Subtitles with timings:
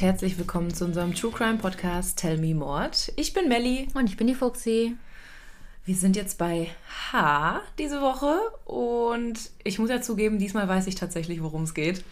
[0.00, 3.12] Und herzlich willkommen zu unserem True Crime Podcast Tell Me Mord.
[3.16, 3.86] Ich bin Melli.
[3.92, 4.96] Und ich bin die Fuxi.
[5.84, 6.70] Wir sind jetzt bei
[7.12, 12.02] H diese Woche und ich muss ja zugeben, diesmal weiß ich tatsächlich, worum es geht.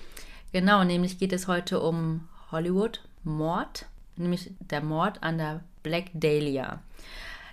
[0.52, 3.86] Genau, nämlich geht es heute um Hollywood Mord,
[4.16, 6.82] nämlich der Mord an der Black Dahlia.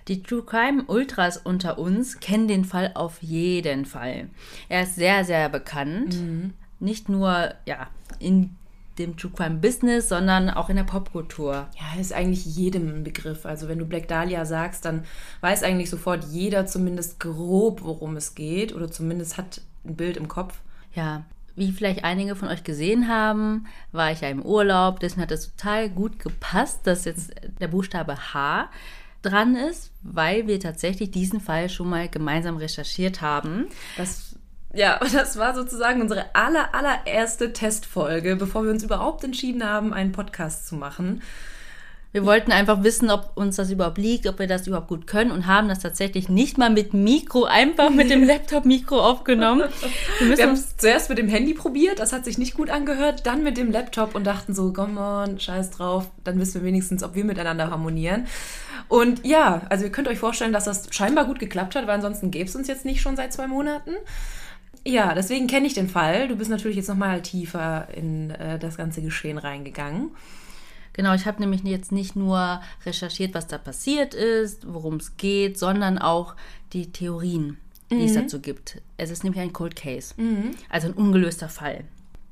[0.06, 4.28] Die True Crime Ultras unter uns kennen den Fall auf jeden Fall.
[4.68, 6.14] Er ist sehr, sehr bekannt.
[6.78, 8.54] Nicht nur ja, in
[8.98, 11.68] dem True Crime Business, sondern auch in der Popkultur.
[11.78, 13.46] Ja, ist eigentlich jedem ein Begriff.
[13.46, 15.04] Also wenn du Black Dahlia sagst, dann
[15.40, 20.28] weiß eigentlich sofort jeder zumindest grob, worum es geht oder zumindest hat ein Bild im
[20.28, 20.60] Kopf.
[20.94, 21.24] Ja,
[21.56, 25.00] wie vielleicht einige von euch gesehen haben, war ich ja im Urlaub.
[25.00, 28.68] Deswegen hat es total gut gepasst, dass jetzt der Buchstabe H
[29.22, 33.66] dran ist, weil wir tatsächlich diesen Fall schon mal gemeinsam recherchiert haben.
[33.96, 34.25] Das,
[34.76, 40.12] ja, das war sozusagen unsere aller, allererste Testfolge, bevor wir uns überhaupt entschieden haben, einen
[40.12, 41.22] Podcast zu machen.
[42.16, 45.30] Wir wollten einfach wissen, ob uns das überhaupt liegt, ob wir das überhaupt gut können
[45.30, 49.64] und haben das tatsächlich nicht mal mit Mikro, einfach mit dem Laptop-Mikro aufgenommen.
[50.20, 53.26] Wir, wir haben es zuerst mit dem Handy probiert, das hat sich nicht gut angehört,
[53.26, 57.02] dann mit dem Laptop und dachten so, komm on, scheiß drauf, dann wissen wir wenigstens,
[57.02, 58.26] ob wir miteinander harmonieren.
[58.88, 62.30] Und ja, also ihr könnt euch vorstellen, dass das scheinbar gut geklappt hat, weil ansonsten
[62.30, 63.90] gäbe es uns jetzt nicht schon seit zwei Monaten.
[64.86, 66.28] Ja, deswegen kenne ich den Fall.
[66.28, 70.12] Du bist natürlich jetzt nochmal tiefer in äh, das ganze Geschehen reingegangen.
[70.92, 75.58] Genau, ich habe nämlich jetzt nicht nur recherchiert, was da passiert ist, worum es geht,
[75.58, 76.36] sondern auch
[76.72, 77.58] die Theorien,
[77.90, 78.80] die es dazu gibt.
[78.96, 80.14] Es ist nämlich ein Cold Case,
[80.70, 81.84] also ein ungelöster Fall.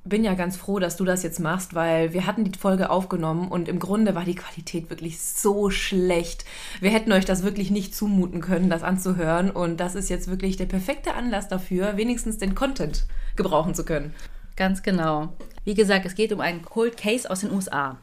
[0.06, 3.48] Bin ja ganz froh, dass du das jetzt machst, weil wir hatten die Folge aufgenommen
[3.48, 6.44] und im Grunde war die Qualität wirklich so schlecht.
[6.80, 10.58] Wir hätten euch das wirklich nicht zumuten können, das anzuhören und das ist jetzt wirklich
[10.58, 13.06] der perfekte Anlass dafür, wenigstens den Content
[13.36, 14.12] gebrauchen zu können.
[14.56, 15.32] Ganz genau.
[15.64, 17.96] Wie gesagt, es geht um einen Cold Case aus den USA.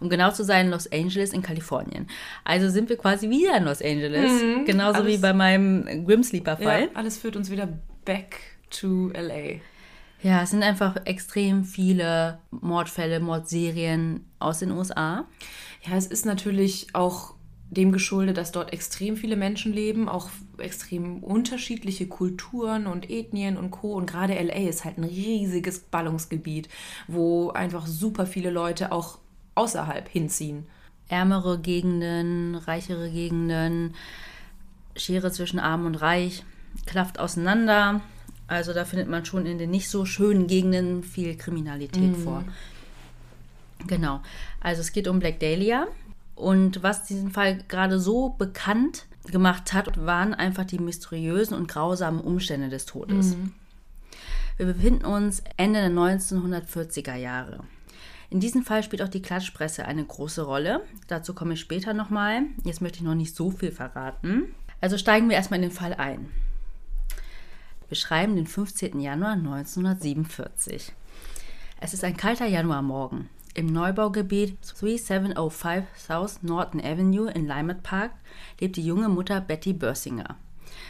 [0.00, 2.08] Um genau zu sein, Los Angeles in Kalifornien.
[2.42, 4.32] Also sind wir quasi wieder in Los Angeles.
[4.66, 6.82] Genauso alles- wie bei meinem Grim Sleeper-Fall.
[6.82, 7.68] Ja, alles führt uns wieder
[8.04, 8.38] back
[8.70, 9.60] to LA.
[10.24, 15.26] Ja, es sind einfach extrem viele Mordfälle, Mordserien aus den USA.
[15.86, 17.34] Ja, es ist natürlich auch
[17.68, 23.70] dem geschuldet, dass dort extrem viele Menschen leben, auch extrem unterschiedliche Kulturen und Ethnien und
[23.70, 23.92] Co.
[23.92, 26.70] Und gerade LA ist halt ein riesiges Ballungsgebiet,
[27.06, 29.18] wo einfach super viele Leute auch
[29.56, 30.66] außerhalb hinziehen.
[31.08, 33.94] Ärmere Gegenden, reichere Gegenden,
[34.96, 36.44] Schere zwischen Arm und Reich
[36.86, 38.00] klafft auseinander.
[38.46, 42.44] Also da findet man schon in den nicht so schönen Gegenden viel Kriminalität vor.
[43.86, 44.20] Genau.
[44.60, 45.86] Also es geht um Black Dahlia.
[46.34, 52.20] Und was diesen Fall gerade so bekannt gemacht hat, waren einfach die mysteriösen und grausamen
[52.20, 53.36] Umstände des Todes.
[54.56, 57.60] Wir befinden uns Ende der 1940er Jahre.
[58.30, 60.82] In diesem Fall spielt auch die Klatschpresse eine große Rolle.
[61.06, 62.42] Dazu komme ich später nochmal.
[62.64, 64.46] Jetzt möchte ich noch nicht so viel verraten.
[64.80, 66.28] Also steigen wir erstmal in den Fall ein.
[67.88, 68.98] Wir schreiben den 15.
[68.98, 70.92] Januar 1947.
[71.80, 73.28] Es ist ein kalter Januarmorgen.
[73.52, 78.12] Im Neubaugebiet 3705 South Norton Avenue in Lymet Park
[78.58, 80.36] lebt die junge Mutter Betty Börsinger.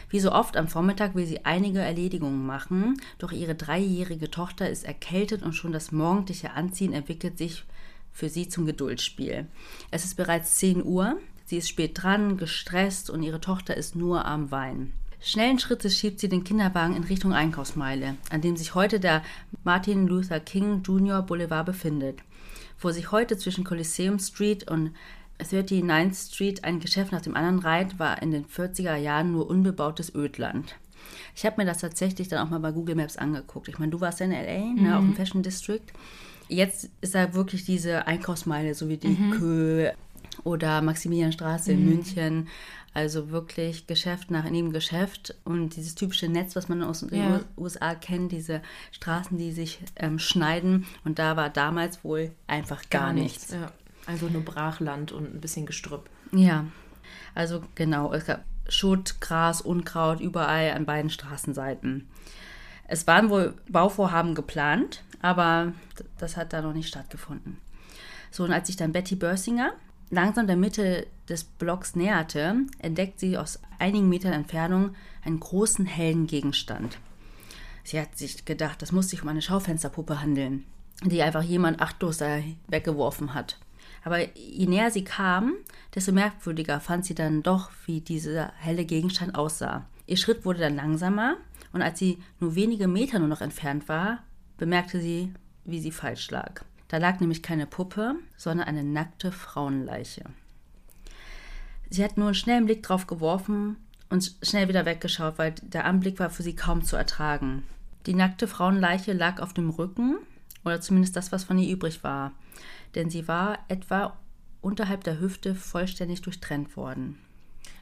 [0.09, 4.85] Wie so oft am Vormittag will sie einige Erledigungen machen, doch ihre dreijährige Tochter ist
[4.85, 7.65] erkältet und schon das morgendliche Anziehen entwickelt sich
[8.13, 9.47] für sie zum Geduldsspiel.
[9.91, 14.23] Es ist bereits 10 Uhr, sie ist spät dran, gestresst und ihre Tochter ist nur
[14.25, 14.93] am Weinen.
[15.25, 19.23] Schnellen Schrittes schiebt sie den Kinderwagen in Richtung Einkaufsmeile, an dem sich heute der
[19.63, 21.23] Martin Luther King Jr.
[21.23, 22.19] Boulevard befindet,
[22.79, 24.91] wo sich heute zwischen Coliseum Street und
[25.39, 30.13] 39th Street ein Geschäft nach dem anderen reiht, war in den 40er Jahren nur unbebautes
[30.13, 30.75] Ödland.
[31.35, 33.67] Ich habe mir das tatsächlich dann auch mal bei Google Maps angeguckt.
[33.67, 35.81] Ich meine, du warst ja in LA, ne, auch im Fashion District.
[36.49, 39.89] Jetzt ist da wirklich diese Einkaufsmeile, so wie die Kö
[40.43, 42.47] oder Maximilianstraße in München.
[42.95, 47.41] Also wirklich Geschäft nach neben Geschäft und dieses typische Netz, was man aus den Ja.
[47.57, 48.61] USA kennt, diese
[48.93, 50.85] Straßen, die sich ähm, schneiden.
[51.03, 53.51] Und da war damals wohl einfach gar, nichts.
[53.51, 53.71] Ja.
[54.05, 56.09] Also nur Brachland und ein bisschen Gestrüpp.
[56.31, 56.65] Ja,
[57.33, 62.07] also genau, es gab Schutt, Gras, Unkraut überall an beiden Straßenseiten.
[62.87, 65.73] Es waren wohl Bauvorhaben geplant, aber
[66.17, 67.57] das hat da noch nicht stattgefunden.
[68.31, 69.73] So, und als sich dann Betty Börsinger
[70.11, 76.27] langsam der Mitte des Blocks näherte, entdeckt sie aus einigen Metern Entfernung einen großen hellen
[76.27, 76.97] Gegenstand.
[77.83, 80.65] Sie hat sich gedacht, das muss sich um eine Schaufensterpuppe handeln,
[81.03, 83.59] die einfach jemand achtlos da weggeworfen hat.
[84.03, 85.53] Aber je näher sie kam,
[85.93, 89.85] desto merkwürdiger fand sie dann doch, wie dieser helle Gegenstand aussah.
[90.07, 91.37] Ihr Schritt wurde dann langsamer
[91.73, 94.23] und als sie nur wenige Meter nur noch entfernt war,
[94.57, 95.33] bemerkte sie,
[95.63, 96.63] wie sie falsch lag.
[96.87, 100.23] Da lag nämlich keine Puppe, sondern eine nackte Frauenleiche.
[101.95, 103.77] Sie hat nur einen schnellen Blick drauf geworfen
[104.09, 107.63] und schnell wieder weggeschaut, weil der Anblick war für sie kaum zu ertragen.
[108.05, 110.17] Die nackte Frauenleiche lag auf dem Rücken,
[110.65, 112.33] oder zumindest das, was von ihr übrig war,
[112.95, 114.17] denn sie war etwa
[114.59, 117.17] unterhalb der Hüfte vollständig durchtrennt worden.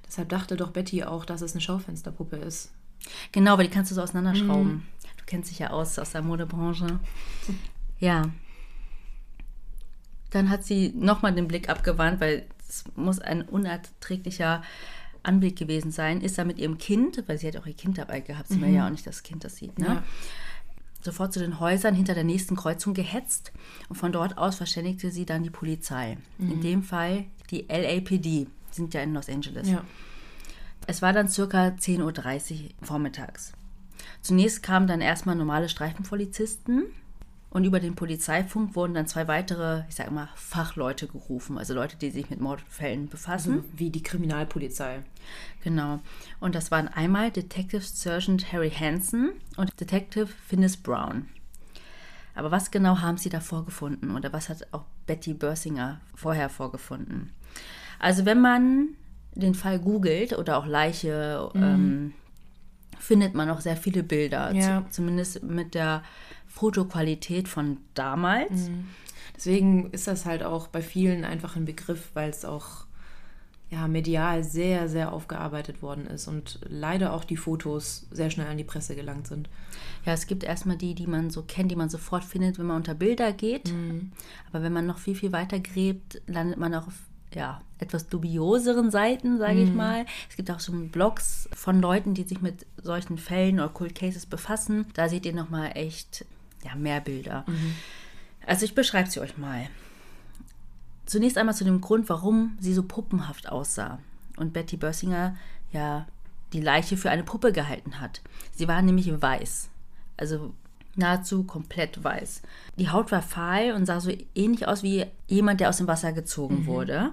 [0.06, 2.72] Deshalb dachte doch Betty auch, dass es eine Schaufensterpuppe ist.
[3.32, 4.74] Genau, weil die kannst du so auseinanderschrauben.
[4.74, 4.84] Mhm.
[5.18, 7.00] Du kennst dich ja aus aus der Modebranche.
[7.98, 8.30] Ja.
[10.30, 14.64] Dann hat sie nochmal den Blick abgewandt, weil es muss ein unerträglicher
[15.22, 16.22] Anblick gewesen sein.
[16.22, 18.62] Ist da mit ihrem Kind, weil sie hat auch ihr Kind dabei gehabt, sie mhm.
[18.62, 19.88] will ja auch nicht das Kind das sieht, ne?
[19.88, 20.04] Ja.
[21.02, 23.52] Sofort zu den Häusern hinter der nächsten Kreuzung gehetzt
[23.90, 26.18] und von dort aus verständigte sie dann die Polizei.
[26.38, 26.52] Mhm.
[26.52, 29.70] In dem Fall die LAPD, sind ja in Los Angeles.
[29.70, 29.84] Ja.
[30.88, 33.52] Es war dann circa 10.30 Uhr vormittags.
[34.22, 36.86] Zunächst kamen dann erstmal normale Streifenpolizisten
[37.54, 41.96] und über den Polizeifunk wurden dann zwei weitere, ich sag mal, Fachleute gerufen, also Leute,
[41.96, 43.58] die sich mit Mordfällen befassen.
[43.58, 45.04] Also wie die Kriminalpolizei.
[45.64, 46.00] Genau.
[46.40, 51.28] Und das waren einmal Detective Sergeant Harry Hansen und Detective Finnis Brown.
[52.34, 57.34] Aber was genau haben sie da vorgefunden oder was hat auch Betty Börsinger vorher vorgefunden?
[58.00, 58.96] Also wenn man
[59.36, 61.64] den Fall googelt oder auch Leiche, mhm.
[61.64, 62.14] ähm,
[62.98, 64.52] findet man auch sehr viele Bilder.
[64.54, 64.86] Ja.
[64.90, 66.02] Zumindest mit der
[66.54, 68.70] Fotoqualität von damals.
[68.70, 68.88] Mhm.
[69.36, 72.86] Deswegen ist das halt auch bei vielen einfach ein Begriff, weil es auch
[73.72, 78.58] ja, medial sehr, sehr aufgearbeitet worden ist und leider auch die Fotos sehr schnell an
[78.58, 79.50] die Presse gelangt sind.
[80.06, 82.78] Ja, es gibt erstmal die, die man so kennt, die man sofort findet, wenn man
[82.78, 83.74] unter Bilder geht.
[83.74, 84.12] Mhm.
[84.50, 87.00] Aber wenn man noch viel, viel weiter gräbt, landet man auch auf
[87.34, 89.78] ja, etwas dubioseren Seiten, sage ich mhm.
[89.78, 90.06] mal.
[90.30, 94.28] Es gibt auch so Blogs von Leuten, die sich mit solchen Fällen oder Cold Cases
[94.28, 94.86] befassen.
[94.94, 96.26] Da seht ihr nochmal echt
[96.64, 97.44] ja, mehr Bilder.
[97.48, 97.76] Mhm.
[98.46, 99.68] Also ich beschreibe sie euch mal.
[101.06, 104.00] Zunächst einmal zu dem Grund, warum sie so puppenhaft aussah.
[104.38, 105.36] Und Betty Bössinger
[105.72, 106.08] ja
[106.54, 108.22] die Leiche für eine Puppe gehalten hat.
[108.52, 109.70] Sie war nämlich weiß.
[110.18, 110.54] Also
[110.96, 112.42] nahezu komplett weiß.
[112.78, 116.14] Die Haut war fahl und sah so ähnlich aus wie jemand, der aus dem Wasser
[116.14, 116.66] gezogen mhm.
[116.68, 117.12] wurde.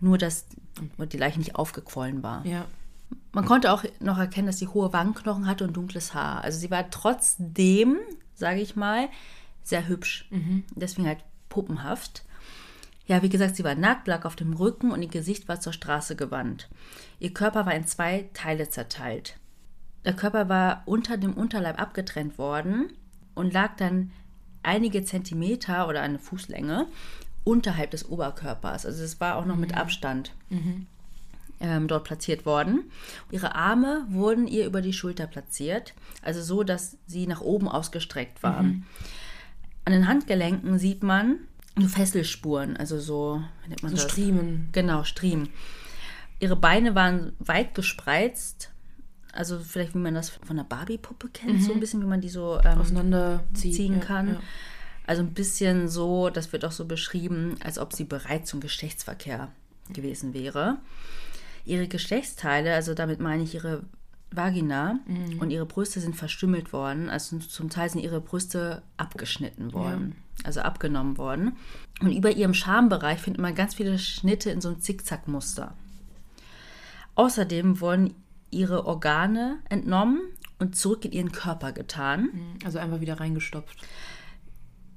[0.00, 0.46] Nur, dass
[1.12, 2.44] die Leiche nicht aufgequollen war.
[2.46, 2.66] Ja.
[3.32, 6.44] Man konnte auch noch erkennen, dass sie hohe Wangenknochen hatte und dunkles Haar.
[6.44, 7.96] Also sie war trotzdem,
[8.38, 9.08] sage ich mal,
[9.62, 10.26] sehr hübsch.
[10.30, 10.64] Mhm.
[10.74, 11.18] Deswegen halt
[11.48, 12.24] puppenhaft.
[13.06, 15.72] Ja, wie gesagt, sie war nackt, lag auf dem Rücken und ihr Gesicht war zur
[15.72, 16.68] Straße gewandt.
[17.18, 19.38] Ihr Körper war in zwei Teile zerteilt.
[20.04, 22.92] Der Körper war unter dem Unterleib abgetrennt worden
[23.34, 24.12] und lag dann
[24.62, 26.86] einige Zentimeter oder eine Fußlänge
[27.44, 28.84] unterhalb des Oberkörpers.
[28.84, 29.62] Also es war auch noch mhm.
[29.62, 30.86] mit Abstand mhm.
[31.60, 32.90] Ähm, dort platziert worden.
[33.30, 38.42] Ihre Arme wurden ihr über die Schulter platziert, also so, dass sie nach oben ausgestreckt
[38.42, 38.66] waren.
[38.66, 38.82] Mhm.
[39.84, 41.38] An den Handgelenken sieht man
[41.76, 44.10] nur Fesselspuren, also so, wie nennt man so das?
[44.10, 44.68] Striemen.
[44.72, 45.48] Genau, Striemen.
[46.40, 48.70] Ihre Beine waren weit gespreizt
[49.32, 51.60] also vielleicht, wie man das von einer Barbie-Puppe kennt, mhm.
[51.60, 54.28] so ein bisschen, wie man die so ähm, auseinanderziehen kann.
[54.28, 54.40] Ja.
[55.06, 59.52] Also ein bisschen so, das wird auch so beschrieben, als ob sie bereit zum Geschlechtsverkehr
[59.90, 60.78] gewesen wäre.
[61.68, 63.82] Ihre Geschlechtsteile, also damit meine ich ihre
[64.30, 65.38] Vagina mhm.
[65.38, 67.08] und ihre Brüste sind verstümmelt worden.
[67.08, 70.46] Also zum Teil sind ihre Brüste abgeschnitten worden, ja.
[70.46, 71.56] also abgenommen worden.
[72.00, 75.74] Und über ihrem Schambereich findet man ganz viele Schnitte in so einem Zickzackmuster.
[77.14, 78.14] Außerdem wurden
[78.50, 80.20] ihre Organe entnommen
[80.58, 82.22] und zurück in ihren Körper getan.
[82.32, 82.58] Mhm.
[82.64, 83.78] Also einfach wieder reingestopft.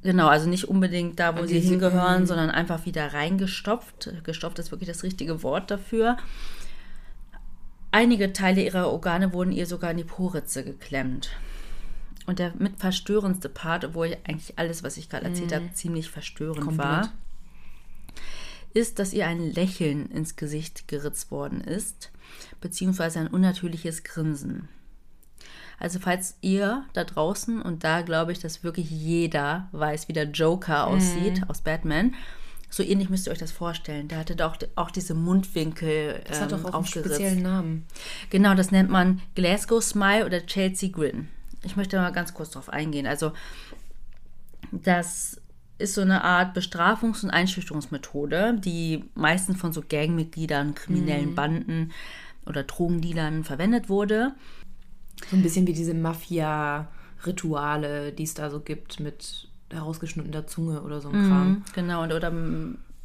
[0.03, 4.11] Genau, also nicht unbedingt da, wo sie hingehören, sondern einfach wieder reingestopft.
[4.23, 6.17] Gestopft ist wirklich das richtige Wort dafür.
[7.91, 11.31] Einige Teile ihrer Organe wurden ihr sogar in die Poritze geklemmt.
[12.25, 15.55] Und der mit verstörendste Part, obwohl eigentlich alles, was ich gerade erzählt mhm.
[15.55, 16.87] habe, ziemlich verstörend Komplett.
[16.87, 17.11] war,
[18.73, 22.11] ist, dass ihr ein Lächeln ins Gesicht geritzt worden ist
[22.59, 24.67] beziehungsweise ein unnatürliches Grinsen.
[25.79, 30.29] Also falls ihr da draußen, und da glaube ich, dass wirklich jeder weiß, wie der
[30.29, 30.95] Joker mhm.
[30.95, 32.13] aussieht aus Batman,
[32.71, 34.07] so ähnlich müsst ihr euch das vorstellen.
[34.07, 37.85] Der hatte doch auch diese Mundwinkel Das ähm, hat doch auch einen speziellen Namen.
[38.29, 41.27] Genau, das nennt man Glasgow Smile oder Chelsea Grin.
[41.63, 43.05] Ich möchte mal ganz kurz darauf eingehen.
[43.05, 43.33] Also
[44.71, 45.41] das
[45.79, 51.35] ist so eine Art Bestrafungs- und Einschüchterungsmethode, die meistens von so Gangmitgliedern, kriminellen mhm.
[51.35, 51.91] Banden
[52.45, 54.33] oder Drogendealern verwendet wurde.
[55.29, 61.01] So ein bisschen wie diese Mafia-Rituale, die es da so gibt mit herausgeschnittener Zunge oder
[61.01, 61.49] so ein Kram.
[61.49, 62.31] Mhm, genau, und, oder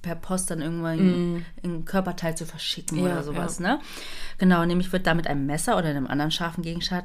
[0.06, 1.44] per Post dann irgendwann mm.
[1.64, 3.74] ein Körperteil zu verschicken ja, oder sowas, ja.
[3.74, 3.80] ne?
[4.38, 7.04] Genau, nämlich wird da mit einem Messer oder einem anderen scharfen Gegenstand,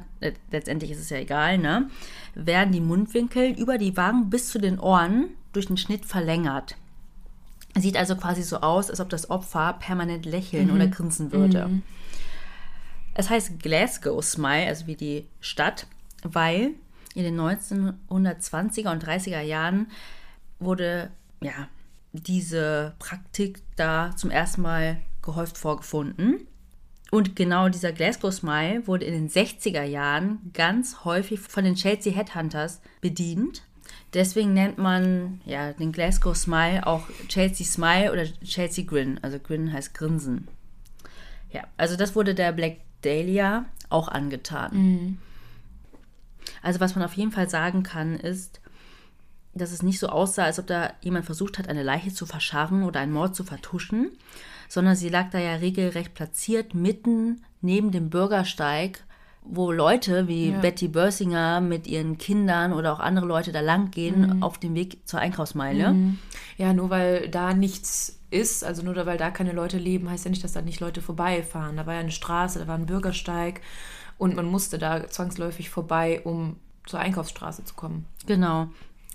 [0.50, 1.90] letztendlich ist es ja egal, ne?
[2.34, 6.76] Werden die Mundwinkel über die Wangen bis zu den Ohren durch den Schnitt verlängert.
[7.76, 11.70] Sieht also quasi so aus, als ob das Opfer permanent lächeln oder grinsen würde.
[13.14, 15.86] Es heißt Glasgow Smile, also wie die Stadt,
[16.22, 16.70] weil
[17.14, 19.88] in den 1920er und 30er Jahren
[20.58, 21.10] wurde
[21.42, 21.68] ja
[22.12, 26.46] diese Praktik da zum ersten Mal gehäuft vorgefunden.
[27.10, 32.12] Und genau dieser Glasgow Smile wurde in den 60er Jahren ganz häufig von den Chelsea
[32.12, 33.62] Headhunters bedient.
[34.14, 39.20] Deswegen nennt man ja den Glasgow Smile auch Chelsea Smile oder Chelsea Grin.
[39.22, 40.48] Also Grin heißt Grinsen.
[41.50, 45.18] Ja, also das wurde der Black Dahlia auch angetan.
[46.62, 48.60] Also was man auf jeden Fall sagen kann, ist,
[49.54, 52.84] dass es nicht so aussah, als ob da jemand versucht hat, eine Leiche zu verscharren
[52.84, 54.10] oder einen Mord zu vertuschen,
[54.68, 59.04] sondern sie lag da ja regelrecht platziert mitten neben dem Bürgersteig,
[59.44, 60.58] wo Leute wie Ja.
[60.60, 65.06] Betty Börsinger mit ihren Kindern oder auch andere Leute da lang gehen auf dem Weg
[65.06, 65.94] zur Einkaufsmeile.
[66.56, 70.30] Ja, nur weil da nichts ist, also nur weil da keine Leute leben, heißt ja
[70.30, 71.76] nicht, dass da nicht Leute vorbeifahren.
[71.76, 73.60] Da war ja eine Straße, da war ein Bürgersteig
[74.22, 76.54] und man musste da zwangsläufig vorbei, um
[76.86, 78.06] zur Einkaufsstraße zu kommen.
[78.24, 78.68] Genau.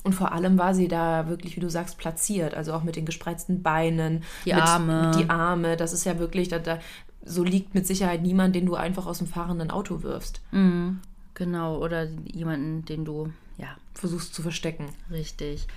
[0.03, 2.53] Und vor allem war sie da wirklich, wie du sagst, platziert.
[2.53, 4.25] Also auch mit den gespreizten Beinen.
[4.43, 5.11] Die mit, Arme.
[5.17, 5.77] Die Arme.
[5.77, 6.79] Das ist ja wirklich, da, da,
[7.23, 10.41] so liegt mit Sicherheit niemand, den du einfach aus dem fahrenden Auto wirfst.
[11.35, 11.77] Genau.
[11.77, 14.89] Oder jemanden, den du, ja, Versuchst zu verstecken.
[15.09, 15.67] Richtig.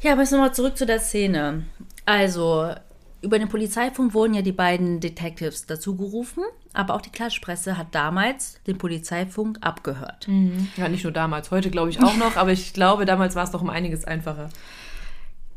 [0.00, 1.66] Ja, aber jetzt nochmal zurück zu der Szene.
[2.04, 2.74] Also,
[3.24, 7.94] über den Polizeifunk wurden ja die beiden Detectives dazu gerufen, aber auch die Klatschpresse hat
[7.94, 10.28] damals den Polizeifunk abgehört.
[10.76, 13.52] Ja, nicht nur damals, heute glaube ich auch noch, aber ich glaube, damals war es
[13.52, 14.50] noch um einiges einfacher.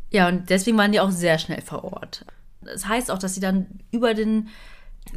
[0.09, 2.25] Ja, und deswegen waren die auch sehr schnell vor Ort.
[2.61, 4.47] Das heißt auch, dass sie dann über den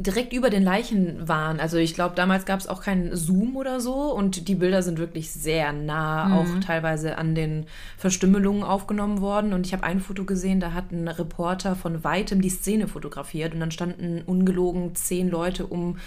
[0.01, 1.59] direkt über den Leichen waren.
[1.59, 4.97] Also ich glaube, damals gab es auch keinen Zoom oder so und die Bilder sind
[4.97, 7.65] wirklich sehr nah, auch teilweise an den
[7.97, 9.53] Verstümmelungen aufgenommen worden.
[9.53, 13.53] Und ich habe ein Foto gesehen, da hat ein Reporter von weitem die Szene fotografiert
[13.53, 15.97] und dann standen ungelogen zehn Leute um,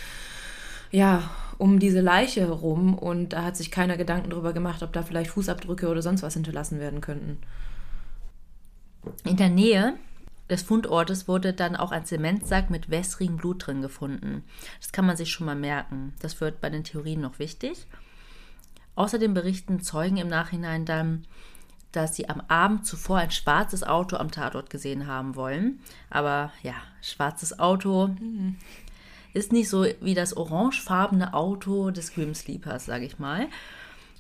[0.91, 5.03] ja, um diese Leiche herum und da hat sich keiner Gedanken darüber gemacht, ob da
[5.03, 7.39] vielleicht Fußabdrücke oder sonst was hinterlassen werden könnten.
[9.25, 9.95] In der Nähe
[10.51, 14.45] des Fundortes wurde dann auch ein Zementsack mit wässrigem Blut drin gefunden.
[14.81, 16.13] Das kann man sich schon mal merken.
[16.21, 17.87] Das wird bei den Theorien noch wichtig.
[18.95, 21.27] Außerdem berichten Zeugen im Nachhinein dann,
[21.93, 25.81] dass sie am Abend zuvor ein schwarzes Auto am Tatort gesehen haben wollen.
[26.11, 28.11] Aber ja, schwarzes Auto
[29.33, 33.49] ist nicht so wie das orangefarbene Auto des Grim Sleepers, sage ich mal.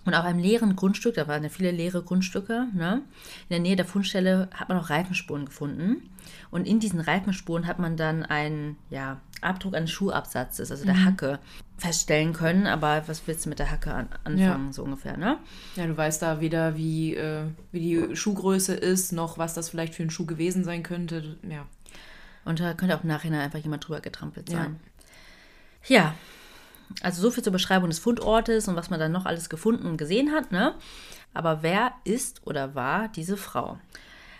[0.04, 3.02] Und auf einem leeren Grundstück, da waren ja viele leere Grundstücke, ne?
[3.48, 6.10] in der Nähe der Fundstelle hat man auch Reifenspuren gefunden.
[6.50, 11.38] Und in diesen Reifenspuren hat man dann einen ja, Abdruck eines Schuhabsatzes, also der Hacke,
[11.76, 12.66] feststellen können.
[12.66, 14.72] Aber was willst du mit der Hacke an anfangen, Ja.
[14.72, 15.38] so ungefähr, ne?
[15.76, 19.94] Ja, du weißt da weder, wie, äh, wie die Schuhgröße ist, noch was das vielleicht
[19.94, 21.36] für ein Schuh gewesen sein könnte.
[21.48, 21.66] Ja.
[22.44, 24.78] Und da könnte auch im Nachhinein einfach jemand drüber getrampelt sein.
[25.86, 26.14] Ja.
[27.02, 29.96] Also so viel zur Beschreibung des Fundortes und was man dann noch alles gefunden und
[29.96, 30.74] gesehen hat, ne?
[31.32, 33.78] Aber wer ist oder war diese Frau?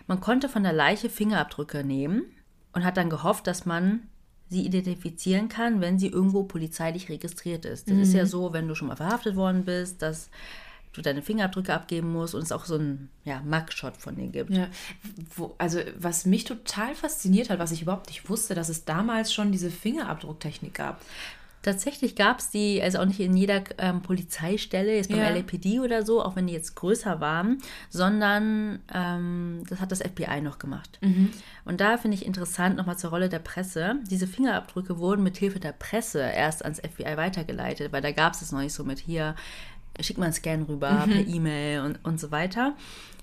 [0.07, 2.25] Man konnte von der Leiche Fingerabdrücke nehmen
[2.73, 4.09] und hat dann gehofft, dass man
[4.49, 7.91] sie identifizieren kann, wenn sie irgendwo polizeilich registriert ist.
[7.91, 10.31] Das ist ja so, wenn du schon mal verhaftet worden bist, dass
[10.93, 14.51] du deine Fingerabdrücke abgeben musst und es auch so einen ja, Mugshot von dir gibt.
[14.51, 14.69] Ja,
[15.35, 19.33] wo, also was mich total fasziniert hat, was ich überhaupt nicht wusste, dass es damals
[19.33, 21.01] schon diese Fingerabdrucktechnik gab.
[21.64, 25.30] Tatsächlich gab es die, also auch nicht in jeder ähm, Polizeistelle, jetzt beim Ja.
[25.30, 30.42] LAPD oder so, auch wenn die jetzt größer waren, sondern ähm, das hat das FBI
[30.42, 30.99] noch gemacht.
[31.64, 33.97] Und da finde ich interessant nochmal zur Rolle der Presse.
[34.11, 38.42] Diese Fingerabdrücke wurden mit Hilfe der Presse erst ans FBI weitergeleitet, weil da gab es
[38.42, 39.35] es noch nicht so mit hier,
[40.00, 42.75] schick mal einen Scan rüber per E-Mail und, und so weiter.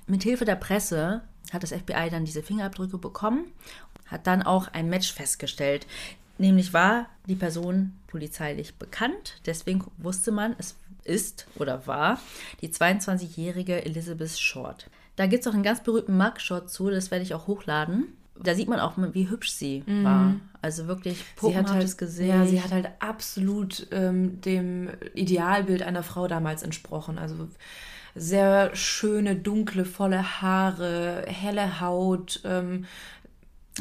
[0.07, 1.21] Mit Hilfe der Presse
[1.53, 3.45] hat das FBI dann diese Fingerabdrücke bekommen,
[4.07, 5.85] hat dann auch ein Match festgestellt.
[6.41, 12.19] Nämlich war die Person polizeilich bekannt, deswegen wusste man, es ist oder war
[12.61, 14.89] die 22-jährige Elizabeth Short.
[15.17, 18.07] Da gibt es auch einen ganz berühmten Mugshot zu, das werde ich auch hochladen.
[18.41, 20.33] Da sieht man auch, wie hübsch sie war.
[20.63, 22.29] Also wirklich Sie hat puppenhaftes halt, Gesicht.
[22.29, 27.19] ja, sie hat halt absolut ähm, dem Idealbild einer Frau damals entsprochen.
[27.19, 27.49] Also
[28.15, 32.41] sehr schöne, dunkle, volle Haare, helle Haut.
[32.45, 32.85] Ähm,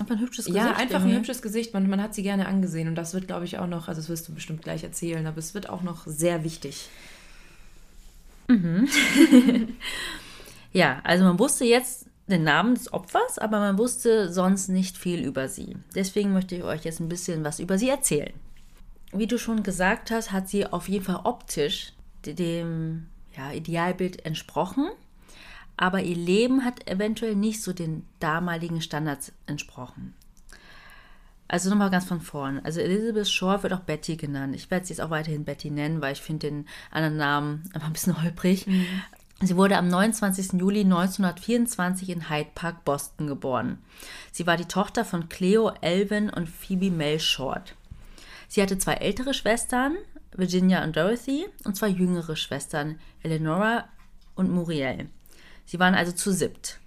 [0.00, 0.64] einfach ein hübsches Gesicht.
[0.64, 1.16] ja, einfach ein irgendwie.
[1.16, 1.74] hübsches Gesicht.
[1.74, 2.88] Man, man hat sie gerne angesehen.
[2.88, 5.38] Und das wird, glaube ich, auch noch, also das wirst du bestimmt gleich erzählen, aber
[5.38, 6.88] es wird auch noch sehr wichtig.
[10.72, 15.24] Ja, also man wusste jetzt den Namen des Opfers, aber man wusste sonst nicht viel
[15.24, 15.76] über sie.
[15.94, 18.32] Deswegen möchte ich euch jetzt ein bisschen was über sie erzählen.
[19.12, 21.92] Wie du schon gesagt hast, hat sie auf jeden Fall optisch
[22.24, 24.88] dem ja, Idealbild entsprochen.
[25.80, 30.12] Aber ihr Leben hat eventuell nicht so den damaligen Standards entsprochen.
[31.48, 32.60] Also nochmal ganz von vorn.
[32.62, 34.54] Also Elizabeth Shore wird auch Betty genannt.
[34.54, 37.86] Ich werde sie jetzt auch weiterhin Betty nennen, weil ich finde den anderen Namen einfach
[37.88, 38.66] ein bisschen holprig.
[38.66, 38.84] Mhm.
[39.40, 40.60] Sie wurde am 29.
[40.60, 43.78] Juli 1924 in Hyde Park, Boston geboren.
[44.32, 47.74] Sie war die Tochter von Cleo Elvin und Phoebe Mel Short.
[48.48, 49.96] Sie hatte zwei ältere Schwestern,
[50.36, 53.86] Virginia und Dorothy, und zwei jüngere Schwestern, Eleonora
[54.34, 55.08] und Muriel.
[55.70, 56.80] Sie waren also zu siebt.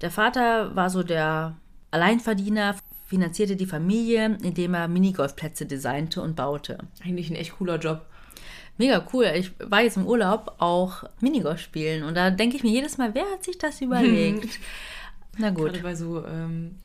[0.00, 1.58] Der Vater war so der
[1.90, 6.78] Alleinverdiener, finanzierte die Familie, indem er Minigolfplätze designte und baute.
[7.04, 8.06] Eigentlich ein echt cooler Job.
[8.78, 9.30] Mega cool.
[9.36, 13.14] Ich war jetzt im Urlaub auch Minigolf spielen und da denke ich mir jedes Mal,
[13.14, 14.58] wer hat sich das überlegt?
[15.36, 15.74] Na gut.
[15.74, 16.76] Gerade bei so, ähm,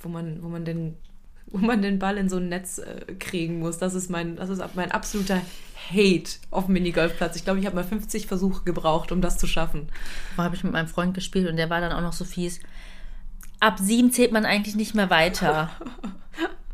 [0.00, 0.96] wo man, wo man den
[1.52, 3.78] wo man den Ball in so ein Netz äh, kriegen muss.
[3.78, 5.40] Das ist mein, das ist mein absoluter
[5.90, 7.36] Hate auf dem Minigolfplatz.
[7.36, 9.88] Ich glaube, ich habe mal 50 Versuche gebraucht, um das zu schaffen.
[10.36, 12.60] Da habe ich mit meinem Freund gespielt und der war dann auch noch so fies
[13.62, 15.70] ab sieben zählt man eigentlich nicht mehr weiter.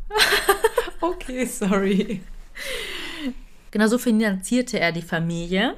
[1.01, 2.21] okay, sorry.
[3.69, 5.75] Genau so finanzierte er die Familie.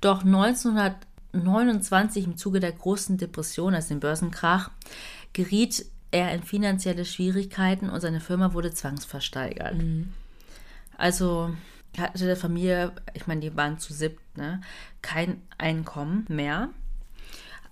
[0.00, 4.72] Doch 1929 im Zuge der großen Depression, also dem Börsenkrach,
[5.32, 9.76] geriet er in finanzielle Schwierigkeiten und seine Firma wurde zwangsversteigert.
[9.76, 10.12] Mhm.
[10.96, 11.54] Also
[11.98, 14.60] hatte der Familie, ich meine, die waren zu siebt, ne,
[15.02, 16.70] kein Einkommen mehr.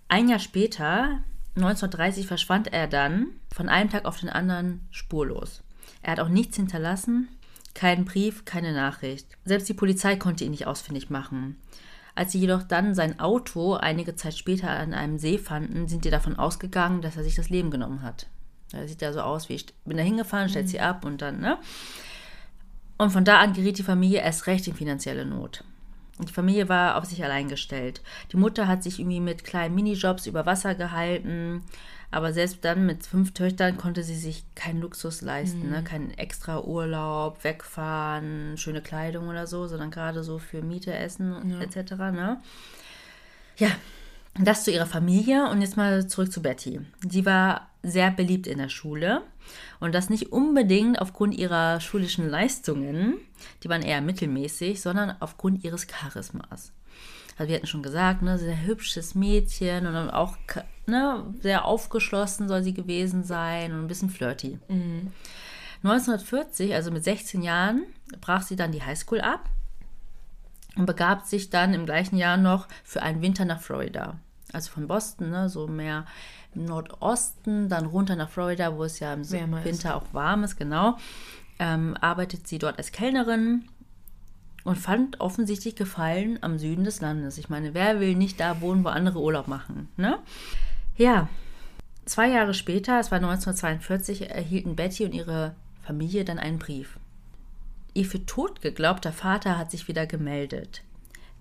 [0.08, 1.20] Ein Jahr später
[1.56, 5.62] 1930 verschwand er dann von einem Tag auf den anderen spurlos.
[6.02, 7.28] Er hat auch nichts hinterlassen,
[7.74, 9.26] keinen Brief, keine Nachricht.
[9.44, 11.56] Selbst die Polizei konnte ihn nicht ausfindig machen.
[12.16, 16.10] Als sie jedoch dann sein Auto einige Zeit später an einem See fanden, sind die
[16.10, 18.26] davon ausgegangen, dass er sich das Leben genommen hat.
[18.72, 20.70] Er sieht ja so aus, wie ich bin da hingefahren, stellt mhm.
[20.70, 21.58] sie ab und dann, ne?
[22.96, 25.62] Und von da an geriet die Familie erst recht in finanzielle Not.
[26.18, 28.00] Die Familie war auf sich allein gestellt.
[28.32, 31.62] Die Mutter hat sich irgendwie mit kleinen Minijobs über Wasser gehalten,
[32.16, 35.70] aber selbst dann mit fünf Töchtern konnte sie sich keinen Luxus leisten, mhm.
[35.70, 35.84] ne?
[35.84, 41.60] keinen extra Urlaub, wegfahren, schöne Kleidung oder so, sondern gerade so für Miete, Essen ja.
[41.60, 41.90] etc.
[41.92, 42.40] Ne?
[43.58, 43.68] Ja,
[44.38, 46.80] das zu ihrer Familie und jetzt mal zurück zu Betty.
[47.06, 49.20] Sie war sehr beliebt in der Schule
[49.78, 53.18] und das nicht unbedingt aufgrund ihrer schulischen Leistungen,
[53.62, 56.72] die waren eher mittelmäßig, sondern aufgrund ihres Charismas.
[57.38, 60.36] Also wir hatten schon gesagt, ne, sehr hübsches Mädchen und auch
[60.86, 64.58] ne, sehr aufgeschlossen soll sie gewesen sein und ein bisschen flirty.
[64.68, 65.12] Mhm.
[65.82, 67.84] 1940, also mit 16 Jahren,
[68.20, 69.48] brach sie dann die Highschool ab
[70.76, 74.18] und begab sich dann im gleichen Jahr noch für einen Winter nach Florida.
[74.52, 76.06] Also von Boston, ne, so mehr
[76.54, 79.86] Nordosten, dann runter nach Florida, wo es ja im Winter ist.
[79.86, 80.96] auch warm ist, genau.
[81.58, 83.68] Ähm, arbeitet sie dort als Kellnerin
[84.66, 87.38] und fand offensichtlich Gefallen am Süden des Landes.
[87.38, 89.88] Ich meine, wer will nicht da wohnen, wo andere Urlaub machen?
[89.96, 90.18] Ne?
[90.96, 91.28] Ja,
[92.04, 96.98] zwei Jahre später, es war 1942, erhielten Betty und ihre Familie dann einen Brief.
[97.94, 100.82] Ihr für tot geglaubter Vater hat sich wieder gemeldet.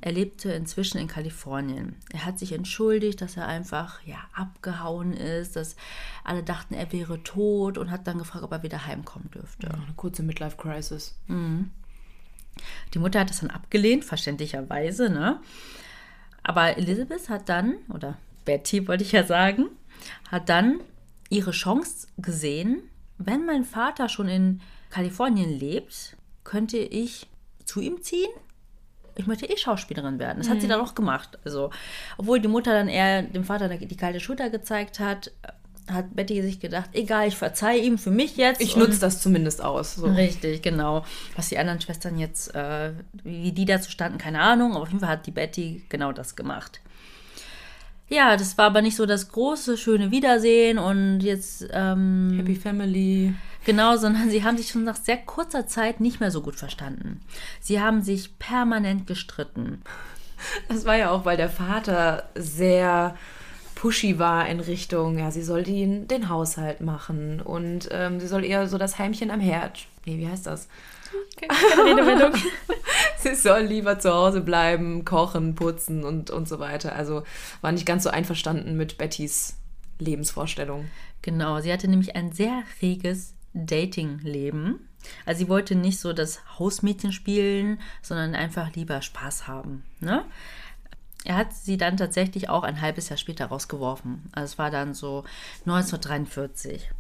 [0.02, 1.96] Er lebte inzwischen in Kalifornien.
[2.12, 5.76] Er hat sich entschuldigt, dass er einfach ja, abgehauen ist, dass
[6.24, 9.66] alle dachten, er wäre tot und hat dann gefragt, ob er wieder heimkommen dürfte.
[9.66, 11.18] Ja, eine kurze Midlife-Crisis.
[11.28, 11.72] Mhm.
[12.94, 15.41] Die Mutter hat das dann abgelehnt, verständlicherweise, ne?
[16.44, 19.68] Aber Elizabeth hat dann, oder Betty wollte ich ja sagen,
[20.30, 20.80] hat dann
[21.30, 22.84] ihre Chance gesehen,
[23.18, 27.28] wenn mein Vater schon in Kalifornien lebt, könnte ich
[27.65, 28.30] zu ihm ziehen
[29.15, 30.39] ich möchte eh Schauspielerin werden.
[30.39, 30.52] Das mhm.
[30.52, 30.72] hat sie mhm.
[30.72, 31.39] dann auch gemacht.
[31.46, 31.72] Also,
[32.18, 35.32] obwohl die Mutter dann eher dem Vater die kalte Schulter gezeigt hat,
[35.91, 38.62] hat Betty sich gedacht, egal, ich verzeihe ihm für mich jetzt.
[38.62, 39.95] Ich nutze das zumindest aus.
[39.95, 40.08] So.
[40.08, 41.06] Richtig, genau.
[41.36, 42.91] Was die anderen Schwestern jetzt, äh,
[43.24, 44.71] wie die dazu standen, keine Ahnung.
[44.74, 46.82] Aber auf jeden Fall hat die Betty genau das gemacht.
[48.08, 51.67] Ja, das war aber nicht so das große, schöne Wiedersehen und jetzt.
[51.71, 53.34] Ähm, Happy Family.
[53.65, 57.21] Genau, sondern sie haben sich schon nach sehr kurzer Zeit nicht mehr so gut verstanden.
[57.60, 59.82] Sie haben sich permanent gestritten.
[60.69, 63.15] Das war ja auch, weil der Vater sehr
[63.76, 68.44] pushy war in Richtung, ja, sie soll den, den Haushalt machen und ähm, sie soll
[68.44, 69.86] eher so das Heimchen am Herd.
[70.06, 70.68] Nee, wie heißt das?
[71.38, 72.32] Keine
[73.18, 76.96] sie soll lieber zu Hause bleiben, kochen, putzen und, und so weiter.
[76.96, 77.24] Also
[77.62, 79.58] war nicht ganz so einverstanden mit Bettys
[80.00, 80.86] Lebensvorstellung.
[81.22, 84.80] Genau, sie hatte nämlich ein sehr reges Dating-Leben.
[85.26, 89.84] Also sie wollte nicht so das Hausmädchen spielen, sondern einfach lieber Spaß haben.
[90.00, 90.26] Ne?
[91.26, 94.24] Er hat sie dann tatsächlich auch ein halbes Jahr später rausgeworfen.
[94.32, 95.24] Also es war dann so
[95.66, 96.92] 1943.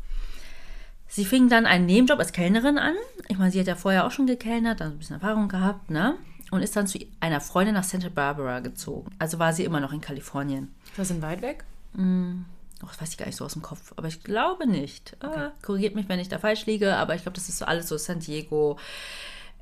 [1.07, 2.95] Sie fing dann einen Nebenjob als Kellnerin an.
[3.27, 6.17] Ich meine, sie hat ja vorher auch schon gekellnert, also ein bisschen Erfahrung gehabt, ne?
[6.51, 9.11] und ist dann zu einer Freundin nach Santa Barbara gezogen.
[9.19, 10.73] Also war sie immer noch in Kalifornien.
[10.95, 11.63] Das sind weit weg?
[12.83, 15.15] Oh, das weiß ich gar nicht so aus dem Kopf, aber ich glaube nicht.
[15.21, 17.87] Ah, korrigiert mich, wenn ich da falsch liege, aber ich glaube, das ist so alles
[17.87, 18.77] so San Diego,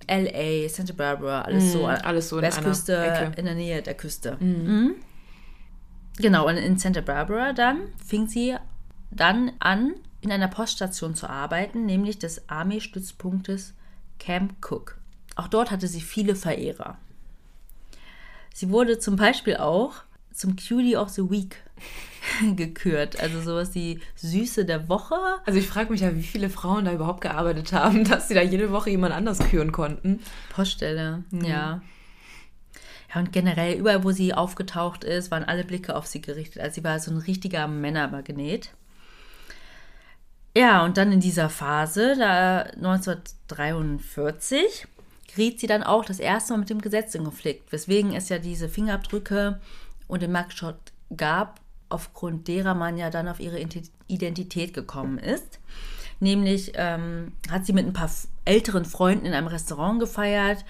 [0.07, 1.85] LA, Santa Barbara, alles so.
[1.85, 3.39] alles so in Westküste, Ecke.
[3.39, 4.37] in der Nähe der Küste.
[4.39, 4.95] Mhm.
[6.17, 8.55] Genau, und in Santa Barbara dann fing sie
[9.11, 13.73] dann an, in einer Poststation zu arbeiten, nämlich des Armeestützpunktes
[14.19, 14.97] Camp Cook.
[15.35, 16.97] Auch dort hatte sie viele Verehrer.
[18.53, 19.95] Sie wurde zum Beispiel auch
[20.33, 21.57] zum Cutie of the Week
[22.55, 23.19] gekürt.
[23.19, 25.15] Also sowas wie Süße der Woche.
[25.45, 28.41] Also ich frage mich ja, wie viele Frauen da überhaupt gearbeitet haben, dass sie da
[28.41, 30.19] jede Woche jemand anders küren konnten.
[30.49, 31.81] Poststelle, ja.
[33.13, 36.63] Ja, und generell, überall, wo sie aufgetaucht ist, waren alle Blicke auf sie gerichtet.
[36.63, 38.71] Also sie war so ein richtiger Männermagnet.
[40.55, 44.87] Ja, und dann in dieser Phase, da 1943,
[45.27, 48.37] geriet sie dann auch das erste Mal mit dem Gesetz in Konflikt, weswegen es ja
[48.37, 49.59] diese Fingerabdrücke
[50.13, 50.75] und den Mugshot
[51.15, 55.59] gab, aufgrund derer man ja dann auf ihre Ident- Identität gekommen ist.
[56.19, 58.09] Nämlich ähm, hat sie mit ein paar
[58.45, 60.63] älteren Freunden in einem Restaurant gefeiert.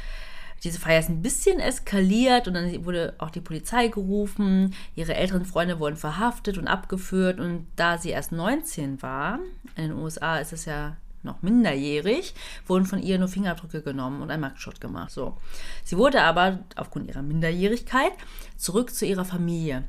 [0.64, 4.74] Diese Feier ist ein bisschen eskaliert und dann wurde auch die Polizei gerufen.
[4.96, 7.40] Ihre älteren Freunde wurden verhaftet und abgeführt.
[7.40, 9.40] Und da sie erst 19 war,
[9.76, 12.34] in den USA ist es ja noch minderjährig,
[12.68, 15.12] wurden von ihr nur Fingerabdrücke genommen und ein Mugshot gemacht.
[15.12, 15.38] So.
[15.84, 18.12] Sie wurde aber aufgrund ihrer Minderjährigkeit
[18.58, 19.84] zurück zu ihrer Familie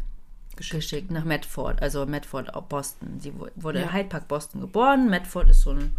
[0.57, 3.19] geschickt nach Medford, also Medford, Boston.
[3.21, 3.93] Sie wu- wurde in Ja.
[3.93, 5.11] Hyde Park, Boston geboren.
[5.11, 5.97] Medford ist so ein,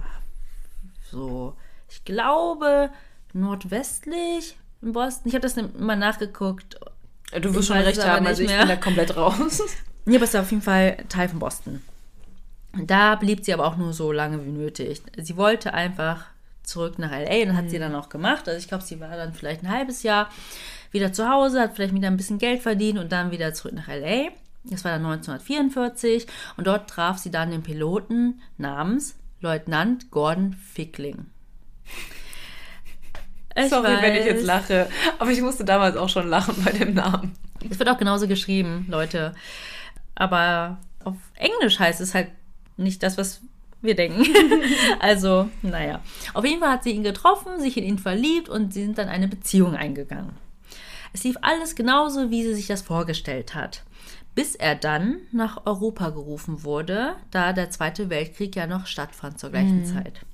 [1.12, 1.56] so,
[1.90, 2.90] ich glaube,
[3.34, 5.28] nordwestlich in Boston.
[5.30, 6.80] Ich habe das mal nachgeguckt.
[7.34, 8.60] Du wirst Ich schon recht haben, also ich mehr.
[8.60, 9.62] bin da komplett raus.
[10.08, 11.82] Ja, aber es ist auf jeden Fall Teil von Boston.
[12.84, 15.02] Da blieb sie aber auch nur so lange wie nötig.
[15.18, 16.26] Sie wollte einfach
[16.64, 18.48] zurück nach LA und hat sie dann auch gemacht.
[18.48, 20.30] Also ich glaube, sie war dann vielleicht ein halbes Jahr
[20.92, 23.88] wieder zu Hause, hat vielleicht wieder ein bisschen Geld verdient und dann wieder zurück nach
[23.88, 24.30] LA.
[24.64, 26.26] Das war dann 1944
[26.58, 31.28] und dort traf sie dann den Piloten namens Leutnant Gordon Fickling.
[33.56, 34.46] Ich Sorry, wenn ich jetzt weiß.
[34.46, 34.90] lache.
[35.20, 37.34] Aber ich musste damals auch schon lachen bei dem Namen.
[37.70, 39.34] Es wird auch genauso geschrieben, Leute.
[40.16, 42.30] Aber auf Englisch heißt es halt
[42.78, 43.42] nicht das, was
[43.82, 44.26] wir denken.
[45.00, 46.02] also, naja.
[46.34, 49.10] Auf jeden Fall hat sie ihn getroffen, sich in ihn verliebt und sie sind dann
[49.10, 50.34] eine Beziehung eingegangen.
[51.14, 53.84] Es lief alles genauso, wie sie sich das vorgestellt hat.
[54.34, 59.52] Bis er dann nach Europa gerufen wurde, da der Zweite Weltkrieg ja noch stattfand zur
[59.52, 60.26] gleichen Zeit.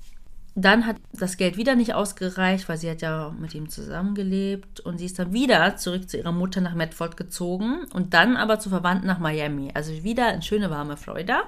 [0.54, 4.98] Dann hat das Geld wieder nicht ausgereicht, weil sie hat ja mit ihm zusammengelebt und
[4.98, 8.70] sie ist dann wieder zurück zu ihrer Mutter nach Medford gezogen und dann aber zu
[8.70, 9.72] Verwandten nach Miami.
[9.74, 11.44] Also wieder in schöne warme Florida.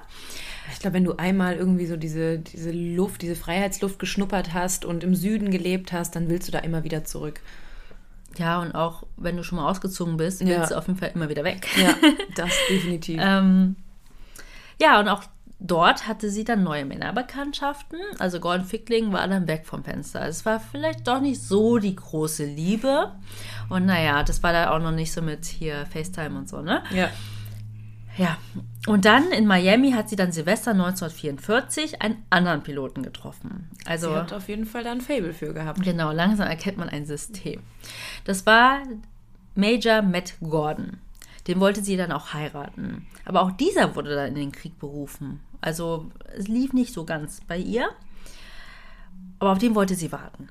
[0.72, 5.04] Ich glaube, wenn du einmal irgendwie so diese, diese Luft, diese Freiheitsluft geschnuppert hast und
[5.04, 7.40] im Süden gelebt hast, dann willst du da immer wieder zurück.
[8.38, 10.46] Ja, und auch wenn du schon mal ausgezogen bist, Ja.
[10.60, 11.68] willst du auf jeden Fall immer wieder weg.
[11.76, 11.94] Ja,
[12.36, 13.20] das definitiv.
[13.22, 13.76] Ähm,
[14.80, 15.24] ja, und auch
[15.64, 17.98] dort hatte sie dann neue Männerbekanntschaften.
[18.18, 20.26] Also Gordon Fickling war dann weg vom Fenster.
[20.26, 23.12] Es war vielleicht doch nicht so die große Liebe.
[23.70, 26.82] Und naja, das war da auch noch nicht so mit hier FaceTime und so, ne?
[26.94, 27.08] ja.
[28.16, 28.38] Ja.
[28.86, 33.68] Und dann in Miami hat sie dann Silvester 1944 einen anderen Piloten getroffen.
[33.86, 35.82] Also Sie hat auf jeden Fall da ein Fable für gehabt.
[35.82, 37.60] Genau, langsam erkennt man ein System.
[38.24, 38.82] Das war
[39.56, 40.98] Major Matt Gordon.
[41.48, 43.06] Den wollte sie dann auch heiraten.
[43.24, 45.40] Aber auch dieser wurde dann in den Krieg berufen.
[45.64, 47.88] Also es lief nicht so ganz bei ihr.
[49.38, 50.50] Aber auf den wollte sie warten.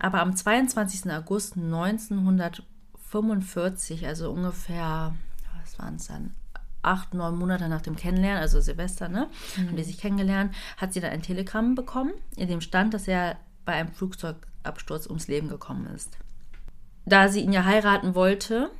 [0.00, 1.12] Aber am 22.
[1.12, 5.14] August 1945, also ungefähr,
[5.60, 6.34] was waren es dann,
[6.82, 10.98] acht, neun Monate nach dem Kennenlernen, also Silvester, ne, haben die sich kennengelernt, hat sie
[11.00, 15.86] dann ein Telegramm bekommen, in dem stand, dass er bei einem Flugzeugabsturz ums Leben gekommen
[15.94, 16.18] ist.
[17.04, 18.72] Da sie ihn ja heiraten wollte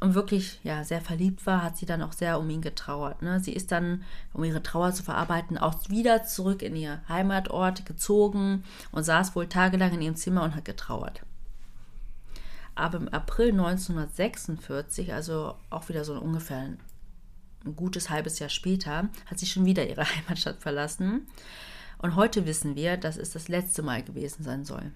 [0.00, 3.22] und wirklich ja sehr verliebt war, hat sie dann auch sehr um ihn getrauert.
[3.22, 3.40] Ne?
[3.40, 4.04] Sie ist dann,
[4.34, 9.48] um ihre Trauer zu verarbeiten, auch wieder zurück in ihr Heimatort gezogen und saß wohl
[9.48, 11.22] tagelang in ihrem Zimmer und hat getrauert.
[12.74, 16.78] Aber im April 1946, also auch wieder so ungefähr ein,
[17.74, 21.26] gutes halbes Jahr später, hat sie schon wieder ihre Heimatstadt verlassen.
[21.98, 24.92] Und heute wissen wir, dass es das letzte Mal gewesen sein soll,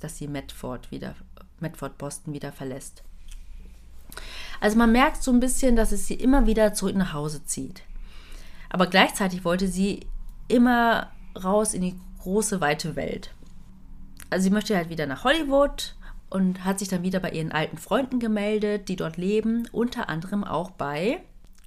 [0.00, 1.14] dass sie Medford wieder,
[1.60, 3.04] Medford Boston wieder verlässt.
[4.60, 7.82] Also man merkt so ein bisschen, dass es sie immer wieder zurück nach Hause zieht.
[8.68, 10.06] Aber gleichzeitig wollte sie
[10.48, 11.10] immer
[11.42, 13.32] raus in die große, weite Welt.
[14.28, 15.94] Also sie möchte halt wieder nach Hollywood
[16.28, 20.44] und hat sich dann wieder bei ihren alten Freunden gemeldet, die dort leben, unter anderem
[20.44, 21.20] auch bei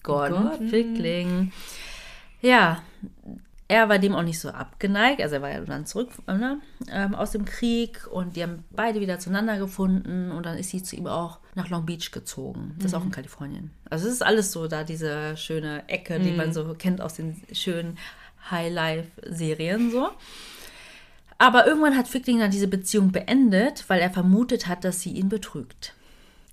[0.04, 0.70] Gordon, Gordon.
[0.70, 1.52] Fickling.
[2.42, 2.82] Ja,
[3.74, 6.60] Er war dem auch nicht so abgeneigt, also er war ja dann zurück ne,
[6.92, 10.84] ähm, aus dem Krieg und die haben beide wieder zueinander gefunden und dann ist sie
[10.84, 12.76] zu ihm auch nach Long Beach gezogen.
[12.78, 13.72] Das ist auch in Kalifornien.
[13.90, 17.42] Also es ist alles so da, diese schöne Ecke, die man so kennt aus den
[17.52, 17.98] schönen
[18.52, 20.12] High-Life-Serien so.
[21.40, 25.30] Aber irgendwann hat Fickling dann diese Beziehung beendet, weil er vermutet hat, dass sie ihn
[25.30, 25.96] betrügt.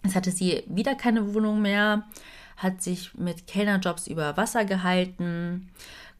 [0.04, 2.06] Jetzt hatte sie wieder keine Wohnung mehr,
[2.56, 5.68] hat sich mit Kellnerjobs über Wasser gehalten,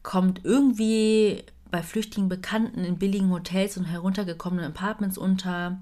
[0.03, 5.77] kommt irgendwie bei flüchtigen Bekannten in billigen Hotels und heruntergekommenen Apartments unter.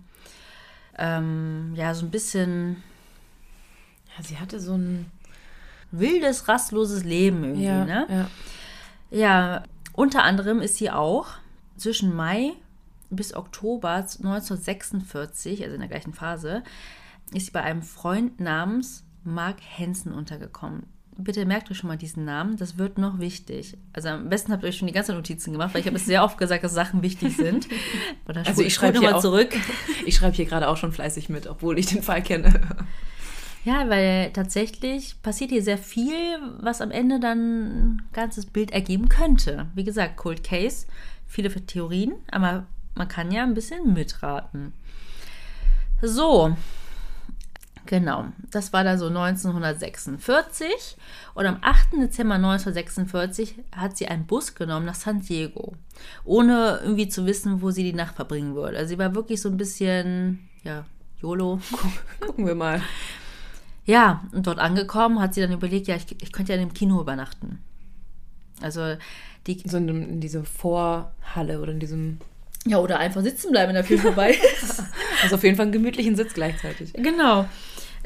[0.97, 2.83] Ähm, ja, so ein bisschen
[4.17, 5.05] Ja, sie hatte so ein.
[5.91, 8.05] wildes, rastloses Leben irgendwie, Ja, ne?
[8.09, 8.29] ja.
[9.11, 11.29] Ja, unter anderem ist sie auch
[11.77, 12.53] zwischen Mai
[13.09, 16.63] bis Oktober 1946, also in der gleichen Phase,
[17.33, 20.83] ist sie bei einem Freund namens Mark Hansen untergekommen.
[21.21, 23.77] Bitte merkt euch schon mal diesen Namen, das wird noch wichtig.
[23.91, 26.05] Also am besten habt ihr euch schon die ganzen Notizen gemacht, weil ich habe es
[26.05, 27.67] sehr oft gesagt, dass Sachen wichtig sind.
[28.27, 29.53] Oder Also ich schreibe noch hier mal auch- zurück.
[30.05, 32.61] Ich schreibe hier gerade auch schon fleißig mit, obwohl ich den Fall kenne.
[33.65, 39.09] Ja, weil tatsächlich passiert hier sehr viel, was am Ende dann ein ganzes Bild ergeben
[39.09, 39.67] könnte.
[39.75, 40.87] Wie gesagt, Cold Case,
[41.27, 44.71] viele Theorien, aber man kann ja ein bisschen mitraten.
[46.01, 46.55] So,
[47.89, 50.95] genau, das war da so 1946
[51.33, 51.93] und am 8.
[51.93, 55.73] Dezember 1946 hat sie einen Bus genommen nach San Diego,
[56.23, 58.77] ohne irgendwie zu wissen, wo sie die Nacht verbringen würde.
[58.77, 60.85] Also sie war wirklich so ein bisschen, ja,
[61.21, 61.59] YOLO.
[62.21, 62.81] Gucken wir mal.
[63.85, 66.73] Ja, und dort angekommen hat sie dann überlegt, ja, ich, ich könnte ja in dem
[66.73, 67.59] Kino übernachten.
[68.61, 68.95] Also
[69.47, 69.61] die.
[69.65, 72.19] So in, in diese Vorhalle oder in diesem.
[72.65, 74.83] Ja, oder einfach sitzen bleiben, wenn der Film vorbei ist.
[75.23, 76.93] Also auf jeden Fall einen gemütlichen Sitz gleichzeitig.
[76.93, 77.47] genau.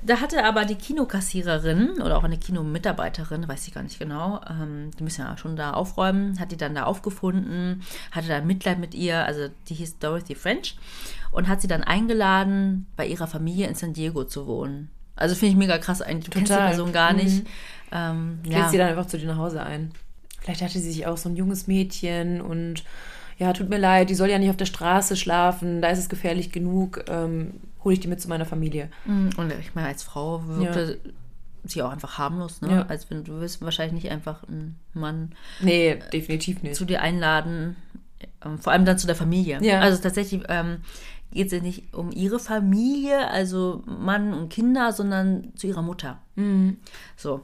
[0.05, 4.91] Da hatte aber die Kinokassiererin oder auch eine Kinomitarbeiterin, weiß ich gar nicht genau, ähm,
[4.99, 8.93] die müssen ja schon da aufräumen, hat die dann da aufgefunden, hatte dann Mitleid mit
[8.93, 10.77] ihr, also die hieß Dorothy French
[11.31, 14.89] und hat sie dann eingeladen, bei ihrer Familie in San Diego zu wohnen.
[15.15, 16.25] Also finde ich mega krass eigentlich.
[16.25, 16.69] Du kennst die Total.
[16.69, 17.45] Person gar nicht.
[17.91, 18.69] Ähm, Lädt ja.
[18.69, 19.91] sie dann einfach zu dir nach Hause ein.
[20.39, 22.83] Vielleicht hatte sie sich auch so ein junges Mädchen und
[23.37, 26.09] ja, tut mir leid, die soll ja nicht auf der Straße schlafen, da ist es
[26.09, 28.89] gefährlich genug, ähm, hole ich die mit zu meiner Familie.
[29.05, 30.99] Mm, Und ich meine, als Frau wirkte
[31.65, 32.71] sie auch einfach harmlos, ne?
[32.71, 32.81] Ja.
[32.87, 36.75] Als wenn du wirst wahrscheinlich nicht einfach einen Mann Nee, definitiv nicht.
[36.75, 37.75] zu dir einladen,
[38.43, 39.59] ähm, vor allem dann zu der Familie.
[39.61, 39.79] Ja.
[39.79, 40.77] Also tatsächlich ähm,
[41.31, 46.19] geht es ja nicht um ihre Familie, also Mann und Kinder, sondern zu ihrer Mutter.
[47.15, 47.41] So.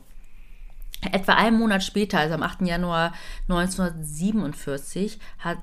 [1.14, 2.62] Etwa einen Monat später, also am 8.
[2.64, 3.14] Januar
[3.48, 5.58] 1947, hat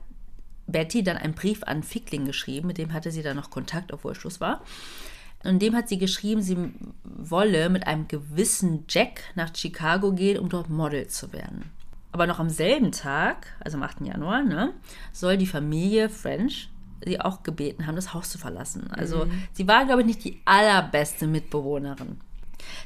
[0.67, 4.15] Betty dann einen Brief an Fickling geschrieben, mit dem hatte sie dann noch Kontakt, obwohl
[4.15, 4.63] Schluss war.
[5.45, 6.57] Und dem hat sie geschrieben, sie
[7.05, 11.71] wolle mit einem gewissen Jack nach Chicago gehen, um dort Model zu werden.
[12.11, 14.01] Aber noch am selben Tag, also am 8.
[14.01, 14.73] Januar, ne,
[15.13, 16.71] soll die Familie French
[17.05, 18.91] sie auch gebeten haben, das Haus zu verlassen.
[18.91, 22.19] Also sie war, glaube ich, nicht die allerbeste Mitbewohnerin.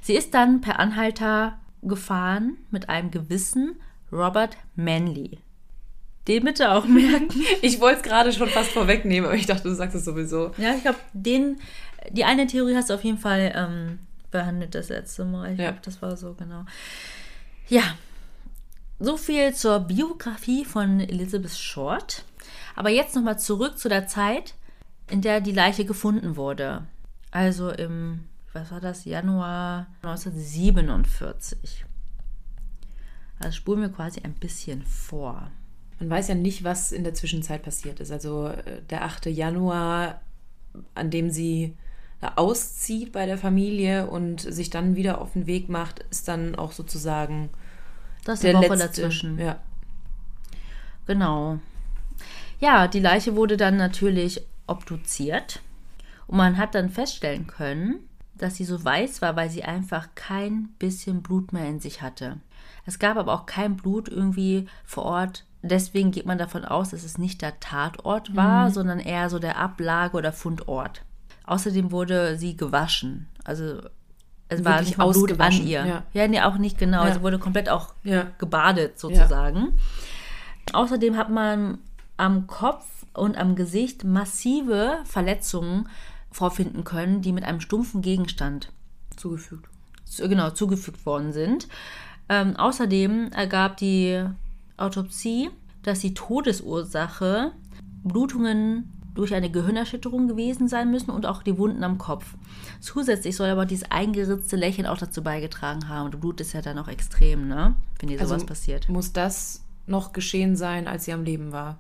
[0.03, 3.77] Sie ist dann per Anhalter gefahren mit einem gewissen
[4.13, 5.39] Robert Manley.
[6.31, 7.43] Den bitte auch merken.
[7.61, 10.53] Ich wollte es gerade schon fast vorwegnehmen, aber ich dachte, du sagst es sowieso.
[10.57, 11.59] Ja, ich glaube, den,
[12.11, 13.99] die eine Theorie hast du auf jeden Fall ähm,
[14.31, 15.53] behandelt das letzte Mal.
[15.53, 15.71] Ich Ja.
[15.71, 16.65] glaube, das war so genau.
[17.69, 17.83] Ja,
[18.99, 22.25] so viel zur Biografie von Elizabeth Short.
[22.77, 24.55] Aber jetzt nochmal zurück zu der Zeit,
[25.11, 26.87] in der die Leiche gefunden wurde.
[27.33, 31.85] Also im, was war das, Januar 1947.
[33.41, 35.51] Also spulen wir quasi ein bisschen vor.
[36.01, 38.11] Man weiß ja nicht, was in der Zwischenzeit passiert ist.
[38.11, 39.27] Also äh, der 8.
[39.27, 40.21] Januar,
[40.95, 41.77] an dem sie
[42.37, 46.73] auszieht bei der Familie und sich dann wieder auf den Weg macht, ist dann auch
[46.73, 47.51] sozusagen
[48.25, 49.03] Das ist der Woche letzte.
[49.03, 49.39] dazwischen.
[49.39, 49.59] Ja.
[51.07, 51.59] Genau.
[52.61, 55.61] Ja, die Leiche wurde dann natürlich obduziert
[56.27, 58.01] und man hat dann feststellen können,
[58.35, 62.39] dass sie so weiß war, weil sie einfach kein bisschen Blut mehr in sich hatte.
[62.87, 65.45] Es gab aber auch kein Blut irgendwie vor Ort.
[65.63, 69.59] Deswegen geht man davon aus, dass es nicht der Tatort war, sondern eher so der
[69.59, 71.03] Ablage- oder Fundort.
[71.45, 73.29] Außerdem wurde sie gewaschen.
[73.45, 73.81] Also
[74.49, 75.85] es war nicht mal Blut an ausgewaschen, ihr.
[75.85, 76.03] ja.
[76.15, 77.05] Ja, nee, auch nicht genau.
[77.05, 77.13] Ja.
[77.15, 78.27] Sie wurde komplett auch Ja.
[78.39, 79.79] gebadet sozusagen.
[80.73, 81.79] Außerdem hat man
[82.17, 85.89] am Kopf und am Gesicht massive Verletzungen
[86.31, 88.71] vorfinden können, die mit einem stumpfen Gegenstand
[89.17, 89.69] Zugefügt.
[90.05, 91.67] zu, genau, zugefügt worden sind.
[92.29, 94.25] Ähm, außerdem ergab die
[94.81, 95.51] Autopsie,
[95.83, 97.53] dass die Todesursache
[98.03, 102.35] Blutungen durch eine Gehirnerschütterung gewesen sein müssen und auch die Wunden am Kopf.
[102.81, 106.07] Zusätzlich soll aber dieses eingeritzte Lächeln auch dazu beigetragen haben.
[106.07, 107.75] Und Blut ist ja dann auch extrem, ne?
[107.99, 108.89] Wenn dir sowas Also passiert.
[108.89, 111.79] Muss das noch geschehen sein, als sie am Leben war.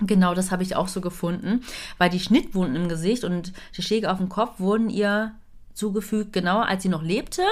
[0.00, 1.62] Genau, das habe ich auch so gefunden,
[1.98, 5.34] weil die Schnittwunden im Gesicht und die Schläge auf dem Kopf wurden ihr
[5.76, 7.42] zugefügt, genau als sie noch lebte.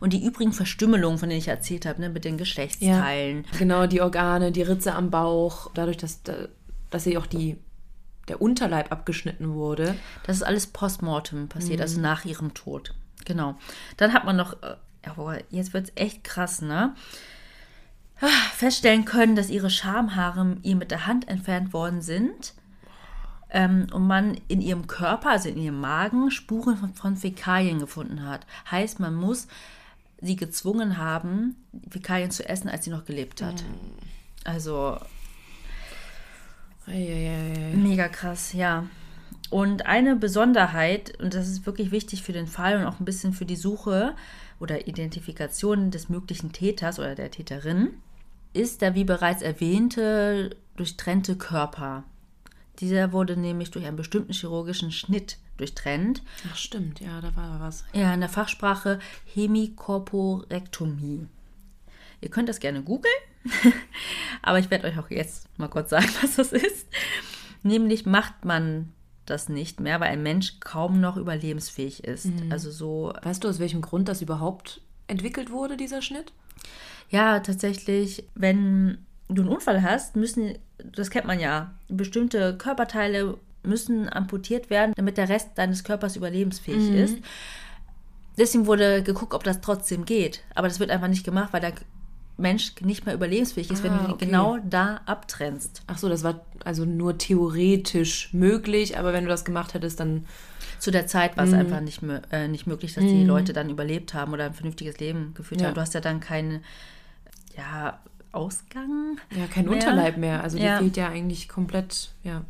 [0.00, 3.46] Und die übrigen Verstümmelungen, von denen ich erzählt habe, ne, mit den Geschlechtsteilen.
[3.58, 6.20] Genau, die Organe, die Ritze am Bauch, dadurch, dass,
[6.90, 7.56] dass sie auch die,
[8.28, 9.94] der Unterleib abgeschnitten wurde.
[10.24, 12.94] Das ist alles postmortem passiert, also nach ihrem Tod.
[13.24, 13.56] Genau.
[13.96, 16.94] Dann hat man noch, äh, jetzt wird es echt krass, ne?
[18.20, 22.54] Ah, Feststellen können, dass ihre Schamhaare ihr mit der Hand entfernt worden sind.
[23.50, 28.26] Ähm, und man in ihrem Körper, also in ihrem Magen, Spuren von, von Fäkalien gefunden
[28.26, 28.46] hat.
[28.70, 29.48] Heißt, man muss
[30.20, 31.56] sie gezwungen haben,
[31.90, 33.64] Fäkalien zu essen, als sie noch gelebt hat.
[34.44, 34.98] Also
[36.88, 37.74] Eieiei.
[37.74, 38.86] Mega krass, ja.
[39.50, 43.32] Und eine Besonderheit, und das ist wirklich wichtig für den Fall und auch ein bisschen
[43.32, 44.14] für die Suche
[44.60, 47.90] oder Identifikation des möglichen Täters oder der Täterin,
[48.52, 52.04] ist der, wie bereits erwähnte, durchtrennte Körper.
[52.80, 56.22] Dieser wurde nämlich durch einen bestimmten chirurgischen Schnitt durchtrennt.
[56.50, 57.84] Ach stimmt, ja, da war was.
[57.92, 59.00] Ja, in der Fachsprache
[59.34, 61.26] Hemikorporektomie.
[62.20, 63.14] Ihr könnt das gerne googeln,
[64.42, 66.86] aber ich werde euch auch jetzt mal kurz sagen, was das ist.
[67.62, 68.92] Nämlich macht man
[69.26, 72.28] das nicht mehr, weil ein Mensch kaum noch überlebensfähig ist.
[72.50, 76.32] Also so, Weißt du, aus welchem Grund das überhaupt entwickelt wurde, dieser Schnitt?
[77.10, 84.08] ja, tatsächlich, wenn du einen Unfall hast, müssen, das kennt man ja, bestimmte Körperteile müssen
[84.10, 87.18] amputiert werden, damit der Rest deines Körpers überlebensfähig ist.
[88.38, 90.42] Deswegen wurde geguckt, ob das trotzdem geht.
[90.54, 91.72] Aber das wird einfach nicht gemacht, weil der
[92.36, 94.26] Mensch nicht mehr überlebensfähig ist, wenn Ah, du ihn okay.
[94.26, 95.82] genau da abtrennst.
[95.88, 100.24] Ach so, das war also nur theoretisch möglich, aber wenn du das gemacht hättest, dann
[100.78, 104.14] Zu der Zeit war es einfach nicht, äh, nicht möglich, dass die Leute dann überlebt
[104.14, 105.66] haben oder ein vernünftiges Leben geführt Ja.
[105.66, 105.74] haben.
[105.74, 106.62] Du hast ja dann keinen
[107.56, 107.98] ja,
[108.32, 109.18] Ausgang.
[109.36, 109.74] ja kein mehr.
[109.74, 110.42] Unterleib mehr.
[110.42, 110.78] Also Ja.
[110.78, 112.44] die fehlt ja eigentlich komplett, ja.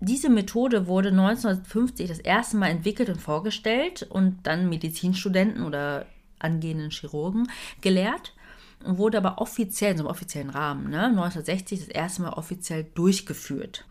[0.00, 6.04] Diese Methode wurde 1950 das erste Mal entwickelt und vorgestellt und dann Medizinstudenten oder
[6.38, 7.48] angehenden Chirurgen
[7.80, 8.34] gelehrt
[8.84, 12.84] und wurde aber offiziell, in so einem offiziellen Rahmen, ne, 1960 das erste Mal offiziell
[12.94, 13.86] durchgeführt.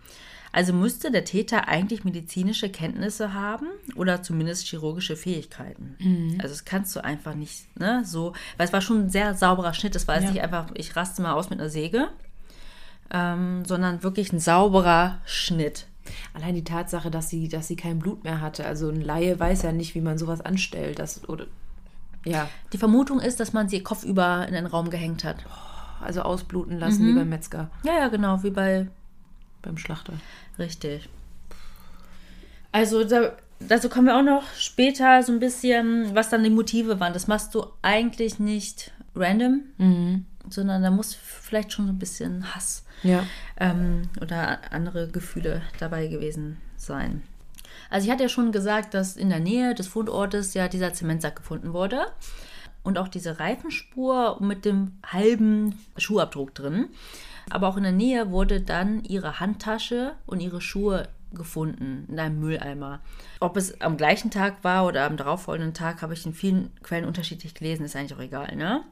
[0.53, 6.37] Also müsste der Täter eigentlich medizinische Kenntnisse haben oder zumindest chirurgische Fähigkeiten.
[6.39, 9.73] Also das kannst du einfach nicht, ne, so, weil es war schon ein sehr sauberer
[9.73, 9.95] Schnitt.
[9.95, 10.31] Das war jetzt Ja.
[10.31, 12.07] nicht einfach, ich raste mal aus mit einer Säge,
[13.11, 15.87] ähm, sondern wirklich ein sauberer Schnitt.
[16.33, 18.65] Allein die Tatsache, dass sie, dass sie kein Blut mehr hatte.
[18.65, 20.99] Also ein Laie weiß ja nicht, wie man sowas anstellt.
[20.99, 21.45] Das, oder,
[22.25, 25.37] ja, Die Vermutung ist, dass man sie kopfüber in den Raum gehängt hat.
[26.01, 28.87] also ausbluten lassen wie beim Metzger, Ja, ja, genau, wie bei
[29.63, 30.13] beim Schlachter.
[30.59, 31.09] Richtig.
[32.71, 36.99] Also da, dazu kommen wir auch noch später so ein bisschen, was dann die Motive
[36.99, 37.13] waren.
[37.13, 39.61] Das machst du eigentlich nicht random,
[40.49, 43.25] sondern da muss vielleicht schon so ein bisschen Hass Ja.
[43.59, 47.23] ähm, oder andere Gefühle dabei gewesen sein.
[47.89, 51.35] Also ich hatte ja schon gesagt, dass in der Nähe des Fundortes ja dieser Zementsack
[51.35, 52.07] gefunden wurde
[52.81, 56.87] und auch diese Reifenspur mit dem halben Schuhabdruck drin.
[57.49, 62.39] Aber auch in der Nähe wurde dann ihre Handtasche und ihre Schuhe gefunden in einem
[62.39, 63.01] Mülleimer.
[63.39, 67.05] Ob es am gleichen Tag war oder am darauffolgenden Tag, habe ich in vielen Quellen
[67.05, 68.83] unterschiedlich gelesen, ist eigentlich auch egal, ne?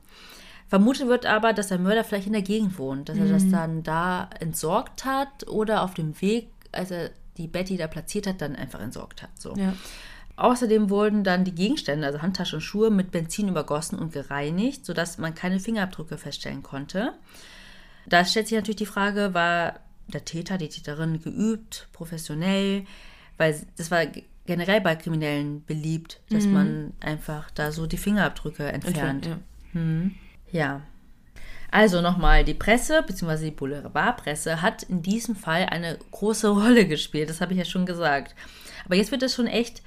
[0.68, 3.84] Vermutet wird aber, dass der Mörder vielleicht in der Gegend wohnt, dass er das dann
[3.84, 8.56] da entsorgt hat oder auf dem Weg, als er die Betty da platziert hat, dann
[8.56, 9.32] einfach entsorgt hat.
[9.38, 9.54] So.
[9.58, 9.74] Ja.
[10.38, 15.18] Außerdem wurden dann die Gegenstände, also Handtasche und Schuhe, mit Benzin übergossen und gereinigt, sodass
[15.18, 17.14] man keine Fingerabdrücke feststellen konnte.
[18.08, 22.86] Da stellt sich natürlich die Frage, war der Täter, die Täterin geübt, professionell,
[23.38, 24.06] weil das war
[24.46, 29.28] generell bei Kriminellen beliebt, dass man einfach da so die Fingerabdrücke entfernt.
[29.28, 29.38] Ja.
[30.52, 30.82] Ja.
[31.72, 37.30] Also nochmal, die Presse, beziehungsweise die Boulevardpresse, hat in diesem Fall eine große Rolle gespielt.
[37.30, 38.36] Das habe ich ja schon gesagt.
[38.84, 39.82] Aber jetzt wird es schon echt,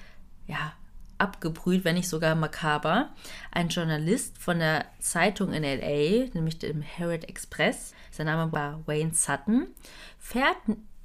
[0.47, 0.73] ja,
[1.19, 3.11] abgebrüht, wenn nicht sogar makaber.
[3.51, 9.15] Ein Journalist von der Zeitung in L.A., nämlich dem Herald Express, sein Name war Wayne
[9.15, 9.67] Sutton,
[10.19, 10.57] fährt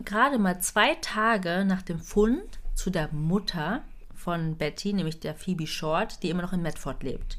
[0.06, 3.84] gerade mal zwei Tage nach dem Fund zu der Mutter
[4.16, 7.38] von Betty, nämlich der Phoebe Short, die immer noch in Medford lebt.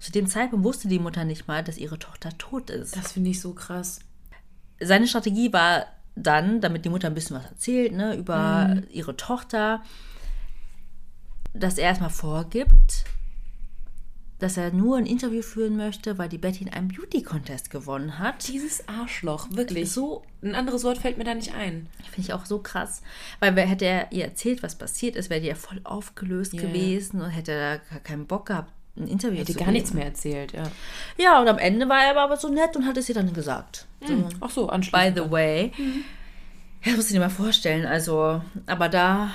[0.00, 2.96] Zu dem Zeitpunkt wusste die Mutter nicht mal, dass ihre Tochter tot ist.
[2.96, 4.00] Das finde ich so krass.
[4.80, 9.82] Seine Strategie war dann, damit die Mutter ein bisschen was erzählt, ne, über ihre Tochter,
[11.54, 13.04] dass er erstmal vorgibt,
[14.40, 18.46] dass er nur ein Interview führen möchte, weil die Betty in einem Beauty-Contest gewonnen hat.
[18.48, 19.90] Dieses Arschloch, wirklich.
[19.90, 21.86] So Ein anderes Wort fällt mir da nicht ein.
[22.10, 23.00] Finde ich auch so krass.
[23.40, 27.22] Weil hätte er ihr erzählt, was passiert ist, wäre die ja voll aufgelöst Ja, gewesen
[27.22, 29.74] und hätte da gar keinen Bock gehabt, ein Interview Hätte zu gar geben.
[29.74, 30.64] nichts mehr erzählt, ja.
[31.16, 33.86] Ja, und am Ende war er aber so nett und hat es ihr dann gesagt.
[34.06, 35.16] So, Ach so, by anschließend.
[35.16, 35.72] the way.
[36.82, 37.86] Ja, das muss ich dir mal vorstellen.
[37.86, 39.30] Also, aber da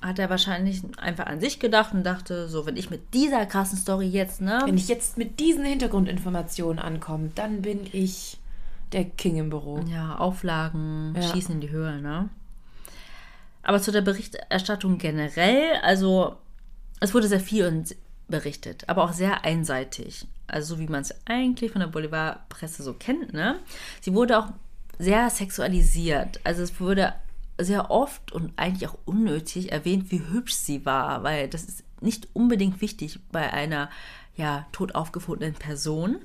[0.00, 3.78] hat er wahrscheinlich einfach an sich gedacht und dachte, so, wenn ich mit dieser krassen
[3.78, 4.62] Story jetzt, ne?
[4.64, 8.38] Wenn ich jetzt mit diesen Hintergrundinformationen ankomme, dann bin ich
[8.92, 9.80] der King im Büro.
[9.90, 11.22] Ja, Auflagen Ja.
[11.22, 12.28] schießen in die Höhe, ne?
[13.62, 16.36] Aber zu der Berichterstattung generell, also
[17.00, 17.84] es wurde sehr viel
[18.28, 20.26] berichtet, aber auch sehr einseitig.
[20.46, 23.58] Also so wie man es eigentlich von der Boulevardpresse so kennt, ne?
[24.00, 24.48] Sie wurde auch
[24.98, 26.40] sehr sexualisiert.
[26.44, 27.12] Also es wurde
[27.58, 32.28] sehr oft und eigentlich auch unnötig erwähnt, wie hübsch sie war, weil das ist nicht
[32.32, 33.90] unbedingt wichtig bei einer
[34.36, 36.18] ja tot aufgefundenen Person.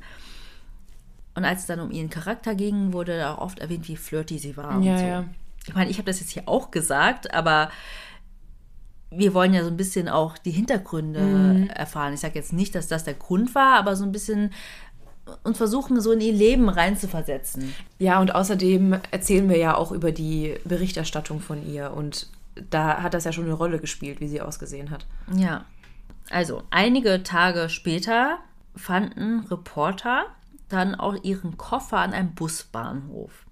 [1.35, 4.55] Und als es dann um ihren Charakter ging, wurde auch oft erwähnt, wie flirty sie
[4.55, 4.81] war.
[4.83, 5.05] Ja, so.
[5.07, 5.25] ja.
[5.65, 7.71] Ich meine, ich habe das jetzt hier auch gesagt, aber
[9.09, 11.69] wir wollen ja so ein bisschen auch die Hintergründe Mhm.
[11.69, 12.13] erfahren.
[12.13, 14.51] Ich sage jetzt nicht, dass das der Grund war, aber so ein bisschen
[15.43, 17.73] und versuchen, so in ihr Leben reinzuversetzen.
[17.99, 21.93] Ja, und außerdem erzählen wir ja auch über die Berichterstattung von ihr.
[21.93, 22.27] Und
[22.69, 25.05] da hat das ja schon eine Rolle gespielt, wie sie ausgesehen hat.
[25.35, 25.65] Ja.
[26.29, 28.39] Also, einige Tage später
[28.75, 30.25] fanden Reporter
[30.69, 33.45] dann auch ihren Koffer an einem Busbahnhof.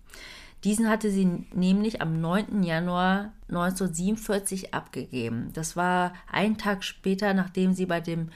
[0.63, 2.63] Diesen hatte sie nämlich am 9.
[2.63, 5.49] Januar 1947 abgegeben.
[5.53, 8.29] Das war ein Tag später, nachdem sie bei dem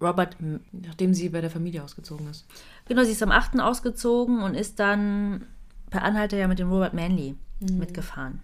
[0.00, 0.36] Robert
[0.72, 2.46] Nachdem sie bei der Familie ausgezogen ist.
[2.88, 3.60] Genau, sie ist am 8.
[3.60, 5.46] ausgezogen und ist dann
[5.90, 8.42] per Anhalter ja mit dem Robert Manley mitgefahren.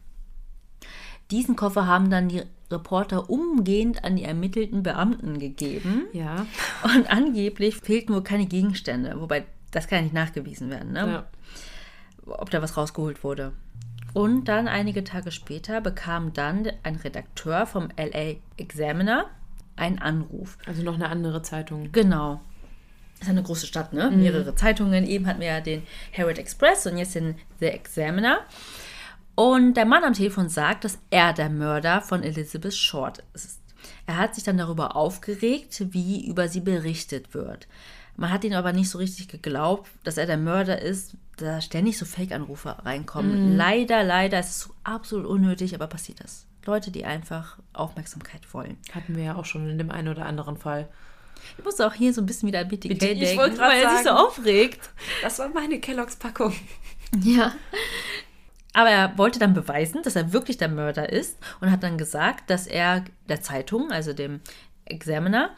[1.31, 6.05] Diesen Koffer haben dann die Reporter umgehend an die ermittelten Beamten gegeben.
[6.13, 6.47] Ja.
[6.83, 11.01] Und angeblich fehlten wohl keine Gegenstände, wobei das kann ja nicht nachgewiesen werden, ne?
[11.07, 11.27] ja.
[12.27, 13.53] ob da was rausgeholt wurde.
[14.15, 19.27] Und dann einige Tage später bekam dann ein Redakteur vom LA Examiner
[19.77, 20.59] einen Anruf.
[20.67, 21.91] Also noch eine andere Zeitung.
[21.93, 22.41] Genau.
[23.21, 24.11] ist eine große Stadt, ne?
[24.11, 25.07] Mehrere Zeitungen.
[25.07, 28.41] Eben hatten wir ja den Herald Express und jetzt den The Examiner.
[29.35, 33.61] Und der Mann am Telefon sagt, dass er der Mörder von Elizabeth Short ist.
[34.07, 37.67] Er hat sich dann darüber aufgeregt, wie über sie berichtet wird.
[38.17, 41.99] Man hat ihn aber nicht so richtig geglaubt, dass er der Mörder ist, da ständig
[41.99, 43.57] so Fake-Anrufe reinkommen.
[43.57, 46.47] Leider, leider, es ist so absolut unnötig, aber passiert das.
[46.65, 48.77] Leute, die einfach Aufmerksamkeit wollen.
[48.95, 50.89] Hatten wir ja auch schon in dem einen oder anderen Fall.
[51.59, 53.73] Ich muss auch hier so ein bisschen wieder an BTK Bitte, ich denken, wollte gerade
[53.73, 54.91] weil er sich so aufregt.
[55.23, 56.55] Das war meine Kelloggs-Packung.
[57.21, 57.53] Ja.
[58.75, 62.49] Aber er wollte dann beweisen, dass er wirklich der Mörder ist und hat dann gesagt,
[62.49, 64.41] dass er der Zeitung, also dem
[64.85, 65.51] Examiner,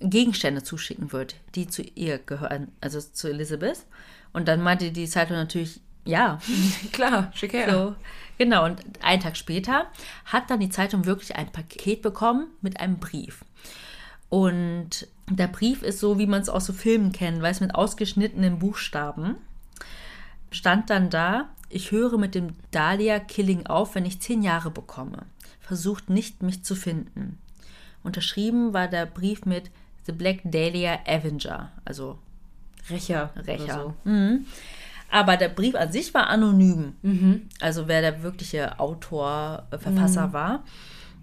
[0.00, 3.86] Gegenstände zuschicken wird, die zu ihr gehören, also zu Elizabeth.
[4.32, 6.38] Und dann meinte die Zeitung natürlich, ja,
[6.92, 7.70] Klar, schick her.
[7.70, 7.94] so.
[8.38, 9.86] Genau, und einen Tag später
[10.24, 13.44] hat dann die Zeitung wirklich ein Paket bekommen mit einem Brief.
[14.28, 18.58] Und der Brief ist so, wie man es aus so Filmen kennt, weiß mit ausgeschnittenen
[18.58, 19.36] Buchstaben.
[20.50, 25.26] Stand dann da, ich höre mit dem Dahlia-Killing auf, wenn ich zehn Jahre bekomme.
[25.60, 27.38] Versucht nicht, mich zu finden.
[28.02, 29.70] Unterschrieben war der Brief mit
[30.04, 32.18] The Black Dahlia Avenger, also
[32.90, 33.30] Rächer.
[33.46, 33.64] Rächer.
[33.64, 34.10] Oder so.
[34.10, 34.46] Mhm.
[35.10, 36.94] Aber der Brief an sich war anonym.
[37.60, 40.64] Also wer der wirkliche Autor, äh, Verfasser war.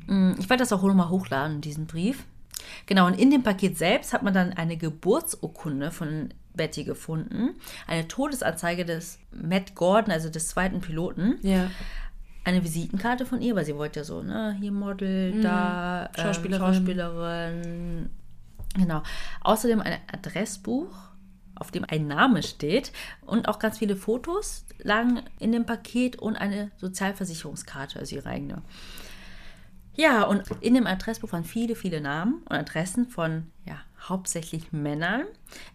[0.05, 2.24] Mm, Ich werde das auch nochmal hochladen, diesen Brief.
[2.86, 7.51] Genau, und in dem Paket selbst hat man dann eine Geburtsurkunde von Betty gefunden,
[7.88, 11.72] eine Todesanzeige des Matt Gordon, also des zweiten Piloten, Ja.
[12.43, 16.74] eine Visitenkarte von ihr, weil sie wollte ja so, ne, hier Model, da, ähm, Schauspielerin.
[16.76, 18.10] Schauspielerin.
[18.76, 19.01] Genau.
[19.41, 20.89] Außerdem ein Adressbuch,
[21.60, 22.91] auf dem ein Name steht
[23.26, 28.62] und auch ganz viele Fotos lagen in dem Paket und eine Sozialversicherungskarte, also ihre eigene.
[29.95, 35.24] Ja, und in dem Adressbuch waren viele, viele Namen und Adressen von, ja, hauptsächlich Männern.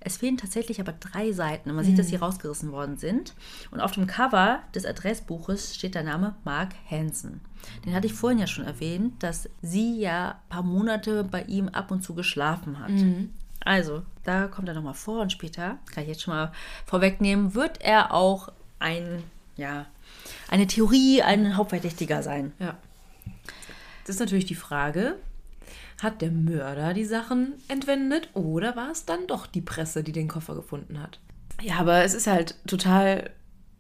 [0.01, 3.35] Es fehlen tatsächlich aber drei Seiten und man sieht, dass sie rausgerissen worden sind.
[3.71, 7.43] Und auf dem Cover des Adressbuches steht der Name Mark Hansen.
[7.85, 11.69] Den hatte ich vorhin ja schon erwähnt, dass sie ja ein paar Monate bei ihm
[11.69, 12.93] ab und zu geschlafen hat.
[13.61, 16.53] Also, da kommt er nochmal vor und später, kann ich jetzt schon mal
[16.87, 19.23] vorwegnehmen, wird er auch ein,
[19.57, 19.87] ja,
[20.51, 22.53] eine Theorie, ein Hauptverdächtiger sein.
[22.59, 22.77] Ja.
[24.07, 25.17] Das ist natürlich die Frage,
[26.03, 30.29] hat der Mörder die Sachen entwendet oder war es dann doch die Presse, die den
[30.29, 31.21] Koffer gefunden hat?
[31.63, 33.31] Ja, aber es ist halt total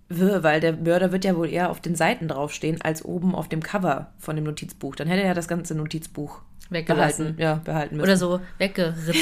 [0.09, 3.49] wirr, weil der Mörder wird ja wohl eher auf den Seiten draufstehen, als oben auf
[3.49, 4.97] dem Cover von dem Notizbuch.
[4.97, 6.41] Dann hätte er ja das ganze Notizbuch
[6.75, 7.37] Weggelassen.
[7.37, 8.05] behalten, ja, behalten müssen.
[8.05, 9.15] Oder so weggeritzt.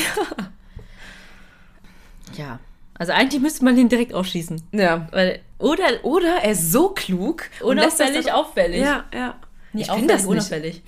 [2.36, 2.58] ja.
[2.94, 4.62] Also eigentlich müsste man den direkt aufschießen.
[4.72, 5.08] Ja.
[5.12, 8.80] Weil, oder Oder er ist so klug unauffällig dann- auffällig.
[8.80, 9.36] Ja, ja.
[9.72, 10.30] Nee, ich finde das nicht.
[10.30, 10.82] unauffällig.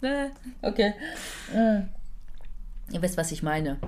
[0.00, 0.26] Nee,
[0.62, 0.94] okay.
[2.92, 3.78] Ihr wisst, was ich meine.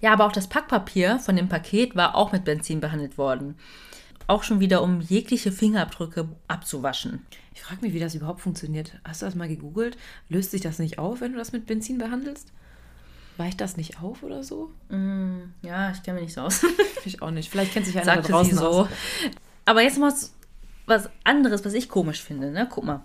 [0.00, 3.56] Ja, aber auch das Packpapier von dem Paket war auch mit Benzin behandelt worden.
[4.30, 7.26] Auch schon wieder, um jegliche Fingerabdrücke abzuwaschen.
[7.52, 8.92] Ich frage mich, wie das überhaupt funktioniert.
[9.02, 9.98] Hast du das mal gegoogelt?
[10.28, 12.52] Löst sich das nicht auf, wenn du das mit Benzin behandelst?
[13.38, 14.70] Weicht das nicht auf oder so?
[14.88, 16.64] Mm, ja, ich kenne mich nicht so aus.
[17.04, 17.50] ich auch nicht.
[17.50, 18.68] Vielleicht kennt sich einer Sagte da draußen so.
[18.68, 18.88] aus.
[19.64, 20.14] Aber jetzt mal
[20.86, 22.52] was anderes, was ich komisch finde.
[22.52, 22.68] Ne?
[22.70, 23.04] Guck mal.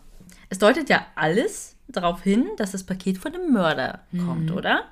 [0.50, 4.84] Es deutet ja alles darauf hin, dass das Paket von dem Mörder kommt, oder?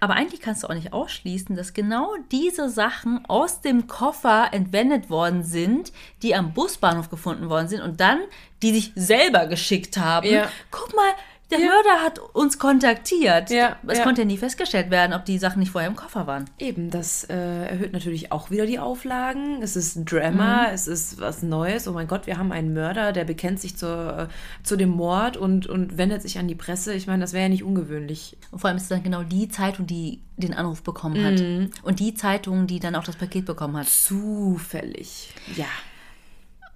[0.00, 5.10] Aber eigentlich kannst du auch nicht ausschließen, dass genau diese Sachen aus dem Koffer entwendet
[5.10, 5.92] worden sind,
[6.22, 8.20] die am Busbahnhof gefunden worden sind und dann
[8.62, 10.26] die sich selber geschickt haben.
[10.26, 10.50] Ja.
[10.70, 11.12] Guck mal,
[11.50, 13.50] der Mörder hat uns kontaktiert.
[13.50, 14.04] Ja, es ja.
[14.04, 16.44] konnte ja nie festgestellt werden, ob die Sachen nicht vorher im Koffer waren.
[16.58, 17.34] Eben, das äh,
[17.66, 19.62] erhöht natürlich auch wieder die Auflagen.
[19.62, 20.74] Es ist Drama, Mhm.
[20.74, 21.88] es ist was Neues.
[21.88, 25.36] Oh mein Gott, wir haben einen Mörder, der bekennt sich zur, äh, zu dem Mord
[25.36, 26.94] und, und wendet sich an die Presse.
[26.94, 28.36] Ich meine, das wäre ja nicht ungewöhnlich.
[28.50, 31.38] Und vor allem ist es dann genau die Zeitung, die den Anruf bekommen hat.
[31.40, 31.70] Mhm.
[31.82, 33.88] Und die Zeitung, die dann auch das Paket bekommen hat.
[33.88, 35.34] Zufällig.
[35.56, 35.66] Ja.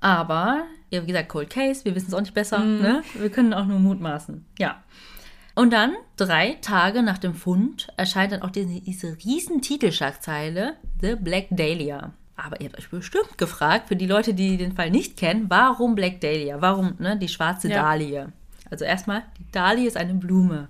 [0.05, 2.59] Aber, ja, wie gesagt, Cold Case, wir wissen es auch nicht besser.
[2.59, 3.03] Ne?
[3.15, 4.45] Wir können auch nur mutmaßen.
[4.59, 4.83] Ja.
[5.55, 11.17] Und dann, drei Tage nach dem Fund, erscheint dann auch diese, diese riesen Titelschlagzeile The
[11.19, 12.13] Black Dahlia.
[12.37, 15.95] Aber ihr habt euch bestimmt gefragt, für die Leute, die den Fall nicht kennen, warum
[15.95, 16.61] Black Dahlia?
[16.61, 17.83] Warum ne, die schwarze Ja.
[17.83, 18.31] Dahlie?
[18.71, 20.69] Also erstmal, die Dahlie ist eine Blume.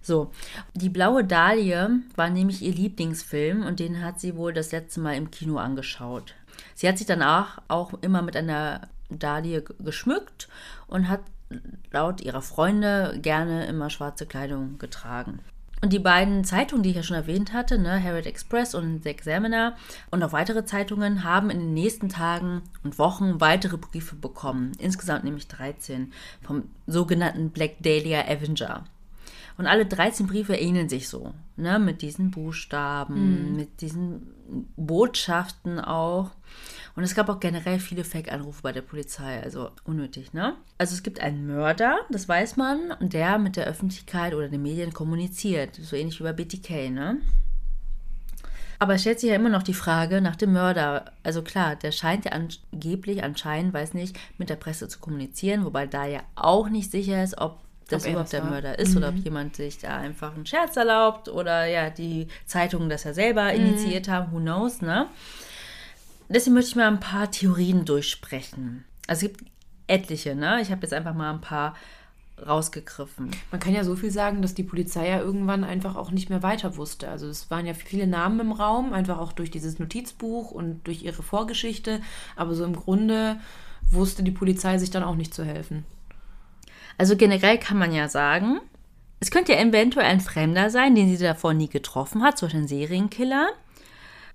[0.00, 0.30] So,
[0.72, 5.16] die blaue Dahlie war nämlich ihr Lieblingsfilm und den hat sie wohl das letzte Mal
[5.16, 6.34] im Kino angeschaut.
[6.74, 10.48] Sie hat sich danach auch immer mit einer Dahlie g- geschmückt
[10.86, 11.20] und hat
[11.92, 15.40] laut ihrer Freunde gerne immer schwarze Kleidung getragen.
[15.82, 19.10] Und die beiden Zeitungen, die ich ja schon erwähnt hatte, ne, Herald Express und The
[19.10, 19.76] Examiner
[20.10, 24.72] und auch weitere Zeitungen, haben in den nächsten Tagen und Wochen weitere Briefe bekommen.
[24.78, 28.84] Insgesamt nämlich 13 vom sogenannten Black Dahlia Avenger.
[29.58, 34.26] Und alle 13 Briefe ähneln sich so, ne, mit diesen Buchstaben, mit diesen
[34.76, 36.30] Botschaften auch.
[36.96, 40.54] Und es gab auch generell viele Fake-Anrufe bei der Polizei, also unnötig, ne?
[40.78, 44.62] Also es gibt einen Mörder, das weiß man, und der mit der Öffentlichkeit oder den
[44.62, 47.18] Medien kommuniziert, so ähnlich wie bei BTK, ne?
[48.78, 51.12] Aber es stellt sich ja immer noch die Frage nach dem Mörder.
[51.22, 55.86] Also klar, der scheint ja angeblich, anscheinend, weiß nicht, mit der Presse zu kommunizieren, wobei
[55.86, 58.50] da ja auch nicht sicher ist, ob das Ob er überhaupt das der.
[58.50, 62.88] Mörder ist oder ob jemand sich da einfach einen Scherz erlaubt oder ja, die Zeitungen
[62.88, 65.06] das ja selber initiiert haben, who knows, ne?
[66.28, 68.84] Deswegen möchte ich mal ein paar Theorien durchsprechen.
[69.06, 69.50] Also es gibt
[69.86, 70.60] etliche, ne?
[70.60, 71.74] Ich habe jetzt einfach mal ein paar
[72.44, 73.30] rausgegriffen.
[73.50, 76.42] Man kann ja so viel sagen, dass die Polizei ja irgendwann einfach auch nicht mehr
[76.42, 77.08] weiter wusste.
[77.08, 81.02] Also es waren ja viele Namen im Raum, einfach auch durch dieses Notizbuch und durch
[81.02, 82.00] ihre Vorgeschichte.
[82.34, 83.40] Aber so im Grunde
[83.90, 85.84] wusste die Polizei sich dann auch nicht zu helfen.
[86.98, 88.60] Also generell kann man ja sagen,
[89.20, 92.62] es könnte ja eventuell ein Fremder sein, den sie davor nie getroffen hat, zum Beispiel
[92.62, 93.48] ein Serienkiller,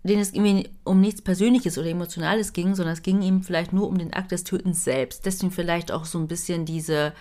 [0.04, 3.88] den es irgendwie um nichts Persönliches oder Emotionales ging, sondern es ging ihm vielleicht nur
[3.88, 5.26] um den Akt des Tötens selbst.
[5.26, 7.14] Deswegen vielleicht auch so ein bisschen diese,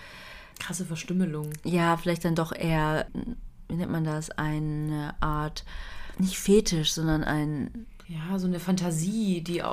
[0.59, 1.51] Krasse Verstümmelung.
[1.63, 3.07] ja, vielleicht dann doch eher,
[3.69, 5.63] wie nennt man das, eine Art,
[6.17, 9.63] nicht Fetisch, sondern ein, Ja, so eine Fantasie, die,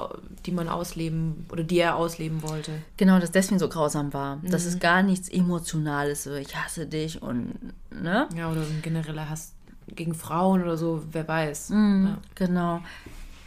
[0.44, 2.70] die man ausleben oder die er ausleben wollte.
[2.96, 4.40] genau, das deswegen so grausam war.
[4.44, 7.54] Das ist gar nichts Emotionales, so ich hasse dich und,
[7.90, 8.28] ne?
[8.36, 9.55] Ja, oder ein genereller Hass
[9.88, 11.70] gegen Frauen oder so, wer weiß.
[11.70, 12.06] Mhm.
[12.06, 12.18] Ja.
[12.34, 12.82] Genau.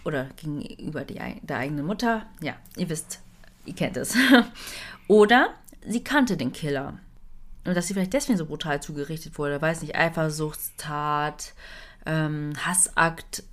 [0.05, 2.25] Oder gegenüber die, der eigenen Mutter.
[2.41, 3.19] Ja, ihr wisst,
[3.65, 4.15] ihr kennt es.
[5.07, 5.49] Oder
[5.85, 6.99] sie kannte den Killer.
[7.65, 9.61] Und dass sie vielleicht deswegen so brutal zugerichtet wurde.
[9.61, 11.53] Weiß nicht, Eifersuchtstat,
[12.05, 13.43] ähm, Hassakt.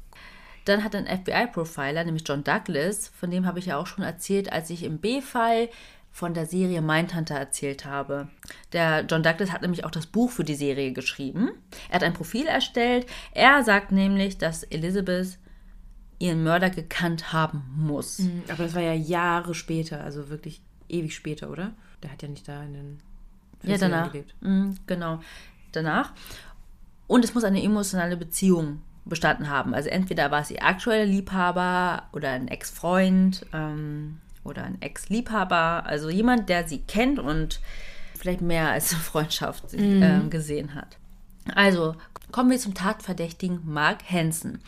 [0.64, 4.52] Dann hat ein FBI-Profiler, nämlich John Douglas, von dem habe ich ja auch schon erzählt,
[4.52, 5.68] als ich im B-Fall
[6.16, 8.28] von der Serie Mindhunter erzählt habe.
[8.72, 11.50] Der John Douglas hat nämlich auch das Buch für die Serie geschrieben.
[11.90, 13.04] Er hat ein Profil erstellt.
[13.32, 15.36] Er sagt nämlich, dass Elizabeth
[16.18, 18.22] ihren Mörder gekannt haben muss.
[18.48, 21.72] Aber das war ja Jahre später, also wirklich ewig später, oder?
[22.02, 22.98] Der hat ja nicht da in den
[23.62, 24.12] Ja, 40ern danach.
[24.12, 24.34] gelebt.
[24.40, 25.20] Mhm, genau.
[25.72, 26.14] Danach.
[27.06, 29.74] Und es muss eine emotionale Beziehung bestanden haben.
[29.74, 34.16] Also entweder war es ihr aktueller Liebhaber oder ein Ex-Freund ähm,
[34.46, 35.84] oder ein Ex-Liebhaber.
[35.86, 37.60] Also jemand, der sie kennt und
[38.18, 40.96] vielleicht mehr als eine Freundschaft ähm, gesehen hat.
[41.54, 41.94] Also
[42.32, 44.60] kommen wir zum Tatverdächtigen Mark Hansen,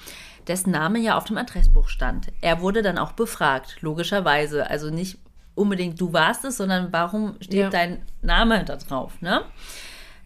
[0.47, 2.29] dessen Name ja auf dem Adressbuch stand.
[2.41, 4.69] Er wurde dann auch befragt, logischerweise.
[4.71, 5.19] Also nicht
[5.55, 7.71] unbedingt du warst es, sondern warum steht Ja.
[7.71, 9.43] dein Name da drauf, ne?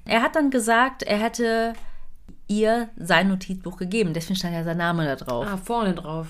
[0.05, 1.73] Er hat dann gesagt, er hätte
[2.49, 4.13] ihr sein Notizbuch gegeben.
[4.15, 5.47] Deswegen stand ja sein Name da drauf.
[5.49, 6.27] Ah, vorne drauf.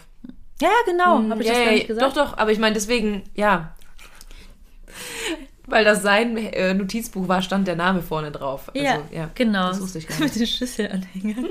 [0.63, 1.31] Ja, ja, genau.
[1.31, 2.17] Habe ich ja, das ja, gar nicht gesagt?
[2.17, 3.75] Doch, doch, aber ich meine deswegen, ja.
[5.67, 8.69] Weil das sein äh, Notizbuch war, stand der Name vorne drauf.
[8.75, 9.69] Also, ja, ja, genau.
[9.69, 10.41] Das wusste ich gar Mit nicht.
[10.41, 11.47] den Schlüsselanhängern.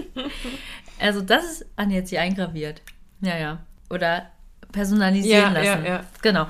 [0.99, 2.81] also das ist an jetzt hier eingraviert.
[3.21, 3.59] Ja, ja.
[3.89, 4.27] Oder
[4.71, 5.85] personalisieren Ja, ja, lassen.
[5.85, 6.03] ja.
[6.21, 6.47] Genau.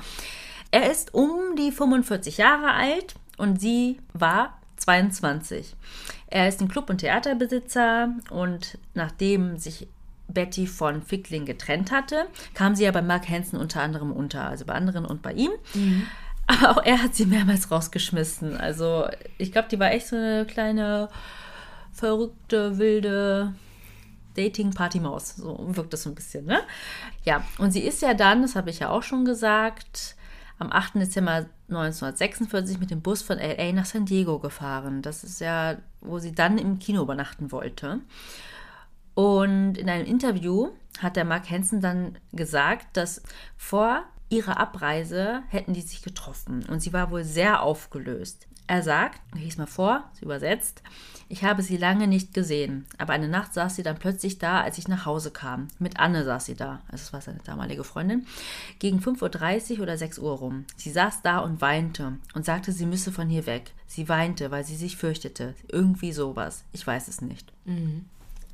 [0.70, 5.74] Er ist um die 45 Jahre alt und sie war 22.
[6.26, 9.86] Er ist ein Club- und Theaterbesitzer und nachdem sich
[10.28, 14.64] Betty von Fickling getrennt hatte, kam sie ja bei Mark Hansen unter anderem unter, also
[14.64, 15.50] bei anderen und bei ihm.
[16.46, 18.56] Aber auch er hat sie mehrmals rausgeschmissen.
[18.56, 19.06] Also
[19.38, 21.08] ich glaube, die war echt so eine kleine,
[21.92, 23.54] verrückte, wilde
[24.34, 25.36] Dating-Party-Maus.
[25.36, 26.62] So wirkt das so ein bisschen, ne?
[27.24, 30.16] Ja, und sie ist ja dann, das habe ich ja auch schon gesagt,
[30.58, 30.96] am 8.
[30.96, 35.02] Dezember 1946 mit dem Bus von LA nach San Diego gefahren.
[35.02, 38.00] Das ist ja, wo sie dann im Kino übernachten wollte.
[39.14, 43.22] Und in einem Interview hat der Mark Hansen dann gesagt, dass
[43.56, 48.46] vor ihrer Abreise hätten die sich getroffen und sie war wohl sehr aufgelöst.
[48.66, 50.82] Er sagt, ich lese mal vor, sie übersetzt,
[51.28, 54.78] ich habe sie lange nicht gesehen, aber eine Nacht saß sie dann plötzlich da, als
[54.78, 55.68] ich nach Hause kam.
[55.78, 58.26] Mit Anne saß sie da, also das war seine damalige Freundin,
[58.78, 60.64] gegen 5.30 Uhr oder 6 Uhr rum.
[60.76, 63.72] Sie saß da und weinte und sagte, sie müsse von hier weg.
[63.86, 65.54] Sie weinte, weil sie sich fürchtete.
[65.68, 66.64] Irgendwie sowas.
[66.72, 67.52] Ich weiß es nicht.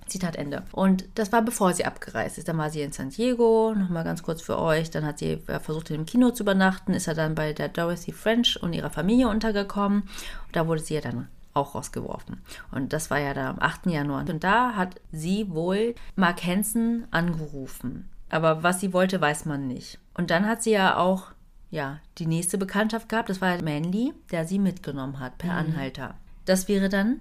[0.08, 0.64] Zitat Ende.
[0.72, 2.48] Und das war bevor sie abgereist ist.
[2.48, 4.90] Dann war sie in San Diego, nochmal ganz kurz für euch.
[4.90, 7.68] Dann hat sie äh, versucht, in dem Kino zu übernachten, ist er dann bei der
[7.68, 10.02] Dorothy French und ihrer Familie untergekommen.
[10.02, 12.40] Und da wurde sie ja dann auch rausgeworfen.
[12.70, 13.86] Und das war ja dann am 8.
[13.86, 14.28] Januar.
[14.28, 18.08] Und da hat sie wohl Mark Hansen angerufen.
[18.30, 19.98] Aber was sie wollte, weiß man nicht.
[20.14, 21.32] Und dann hat sie ja auch
[21.70, 23.28] ja, die nächste Bekanntschaft gehabt.
[23.28, 26.14] Das war ja Manly, der sie mitgenommen hat per Anhalter.
[26.44, 27.20] Das wäre dann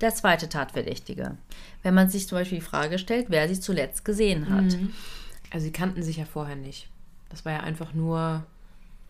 [0.00, 1.36] der zweite Tatverdächtige.
[1.82, 4.76] Wenn man sich zum Beispiel die Frage stellt, wer sie zuletzt gesehen hat.
[5.50, 6.88] Also sie kannten sich ja vorher nicht.
[7.30, 8.44] Das war ja einfach nur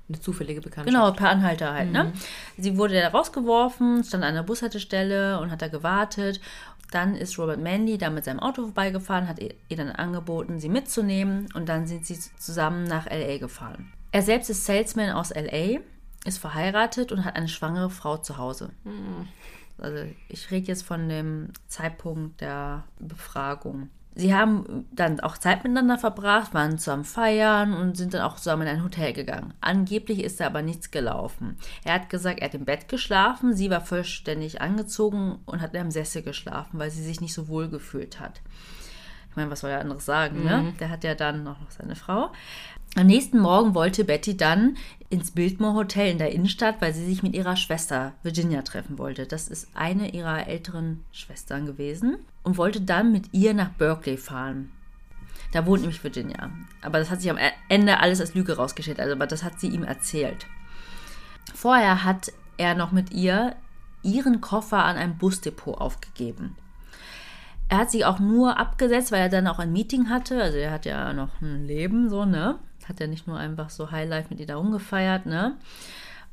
[0.09, 0.95] eine zufällige Bekanntschaft.
[0.95, 2.13] Genau, per Anhalter halt, ne?
[2.57, 6.41] Sie wurde da rausgeworfen, stand an der Bushaltestelle und hat da gewartet.
[6.91, 10.71] Dann ist Robert Manley da mit seinem Auto vorbeigefahren, hat ihr ihr dann angeboten, sie
[10.71, 13.37] mitzunehmen und dann sind sie zusammen nach L.A.
[13.39, 13.93] gefahren.
[14.11, 15.81] Er selbst ist Salesman aus L.A.,
[16.25, 18.71] ist verheiratet und hat eine schwangere Frau zu Hause.
[19.79, 23.91] Also ich rede jetzt von dem Zeitpunkt der Befragung.
[24.15, 28.63] Sie haben dann auch Zeit miteinander verbracht, waren zusammen feiern und sind dann auch zusammen
[28.63, 29.55] in ein Hotel gegangen.
[29.61, 31.57] Angeblich ist da aber nichts gelaufen.
[31.85, 35.81] Er hat gesagt, er hat im Bett geschlafen, sie war vollständig angezogen und hat in
[35.81, 38.41] einem Sessel geschlafen, weil sie sich nicht so wohl gefühlt hat.
[39.31, 40.73] Ich meine, was soll er anderes sagen, ne?
[40.81, 42.33] Der hat ja dann noch seine Frau.
[42.99, 44.77] Am nächsten Morgen wollte Betty dann
[45.09, 49.25] ins Biltmore Hotel in der Innenstadt, weil sie sich mit ihrer Schwester Virginia treffen wollte.
[49.25, 54.73] Das ist eine ihrer älteren Schwestern gewesen und wollte dann mit ihr nach Berkeley fahren.
[55.53, 56.51] Da wohnt nämlich Virginia.
[56.83, 57.39] Aber das hat sich am
[57.69, 58.99] Ende alles als Lüge rausgestellt.
[58.99, 60.49] Also, aber das hat sie ihm erzählt.
[61.55, 63.55] Vorher hat er noch mit ihr
[64.03, 66.57] ihren Koffer an einem Busdepot aufgegeben.
[67.69, 70.43] Er hat sie auch nur abgesetzt, weil er dann auch ein Meeting hatte.
[70.43, 72.59] Also er hat ja noch ein Leben, so, ne?
[72.89, 75.57] Hat ja nicht nur einfach so Highlife mit ihr da rumgefeiert, ne?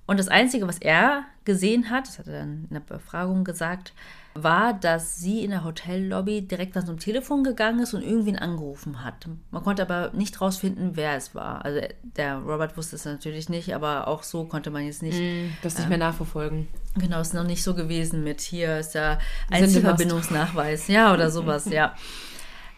[0.08, 3.94] Und das Einzige, was er gesehen hat, das hat er dann in der Befragung gesagt,
[4.36, 8.38] war, dass sie in der Hotellobby direkt an so ein Telefon gegangen ist und irgendwen
[8.38, 9.28] angerufen hat.
[9.50, 11.64] Man konnte aber nicht rausfinden, wer es war.
[11.64, 15.20] Also der Robert wusste es natürlich nicht, aber auch so konnte man jetzt nicht.
[15.64, 16.68] Das nicht mehr nachverfolgen.
[16.96, 19.76] Genau, ist noch nicht so gewesen mit hier ist der Sendemast.
[19.76, 21.96] Einzelverbindungsnachweis, ja, oder sowas, ja.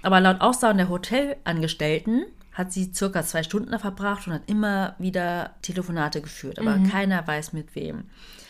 [0.04, 2.28] Aber laut Aussagen der Hotelangestellten
[2.58, 7.26] hat sie circa zwei Stunden da verbracht und hat immer wieder Telefonate geführt, aber keiner
[7.28, 8.06] weiß mit wem.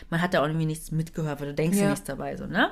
[0.09, 1.89] Man hat da auch irgendwie nichts mitgehört, weil du denkst ja Ja.
[1.89, 2.69] nichts dabei, so, ne?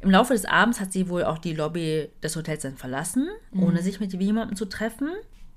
[0.00, 3.82] Im Laufe des Abends hat sie wohl auch die Lobby des Hotels dann verlassen, ohne
[3.82, 5.10] sich mit jemandem zu treffen.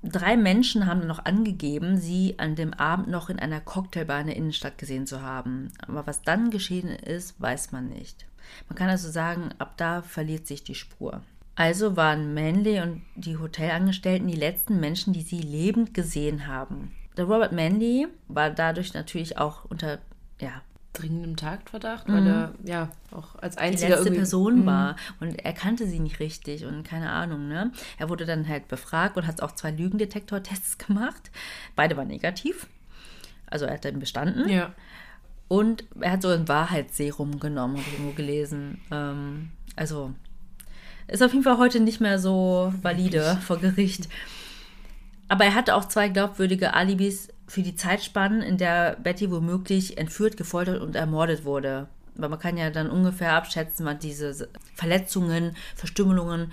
[0.04, 4.28] Drei Menschen haben dann noch angegeben, sie an dem Abend noch in einer Cocktailbar in
[4.28, 5.72] der Innenstadt gesehen zu haben.
[5.88, 8.26] Aber was dann geschehen ist, weiß man nicht.
[8.68, 11.22] Man kann also sagen, ab da verliert sich die Spur.
[11.56, 16.92] Also waren Manley und die Hotelangestellten die letzten Menschen, die sie lebend gesehen haben.
[17.16, 19.98] Der Robert Manley war dadurch natürlich auch unter
[20.38, 20.60] ja,
[20.92, 25.52] Dringendem Taktverdacht, weil er ja auch als die einziger letzte irgendwie- Person war und er
[25.52, 27.70] kannte sie nicht richtig und keine Ahnung, ne?
[27.98, 31.30] Er wurde dann halt befragt und hat auch zwei Lügendetektortests gemacht.
[31.74, 32.66] Beide waren negativ.
[33.46, 34.48] Also er hat dann bestanden.
[34.48, 34.72] Ja.
[35.48, 38.80] Und er hat so ein Wahrheitsserum genommen, habe ich irgendwo gelesen.
[38.90, 40.12] Ähm, also
[41.08, 44.08] ist auf jeden Fall heute nicht mehr so valide vor Gericht.
[45.28, 50.36] Aber er hatte auch zwei glaubwürdige Alibis für die Zeitspannen, in der Betty womöglich entführt,
[50.36, 51.88] gefoltert und ermordet wurde.
[52.14, 56.52] Weil man kann ja dann ungefähr abschätzen, wann diese Verletzungen, Verstümmelungen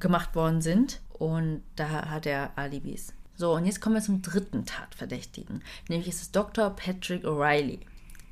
[0.00, 1.00] gemacht worden sind.
[1.12, 3.12] Und da hat er Alibis.
[3.36, 5.62] So, und jetzt kommen wir zum dritten Tatverdächtigen.
[5.88, 6.70] Nämlich ist es Dr.
[6.70, 7.80] Patrick O'Reilly.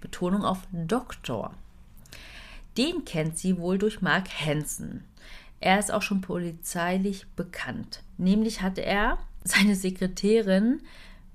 [0.01, 1.55] Betonung auf Doktor.
[2.77, 5.05] Den kennt sie wohl durch Mark Hansen.
[5.61, 8.03] Er ist auch schon polizeilich bekannt.
[8.19, 10.81] Nämlich hatte er seine Sekretärin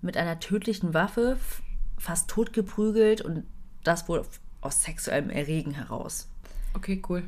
[0.01, 1.37] mit einer tödlichen Waffe
[1.97, 3.43] fast totgeprügelt und
[3.83, 4.25] das wohl
[4.61, 6.27] aus sexuellem Erregen heraus.
[6.73, 7.23] Okay, cool.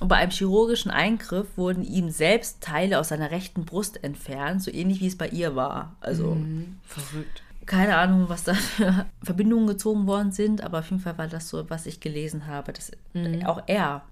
[0.00, 4.70] Und bei einem chirurgischen Eingriff wurden ihm selbst Teile aus seiner rechten Brust entfernt, so
[4.72, 5.94] ähnlich wie es bei ihr war.
[6.00, 7.42] Also mhm, verrückt.
[7.66, 11.48] Keine Ahnung, was da für Verbindungen gezogen worden sind, aber auf jeden Fall war das
[11.48, 13.46] so, was ich gelesen habe, dass mhm.
[13.46, 14.02] auch er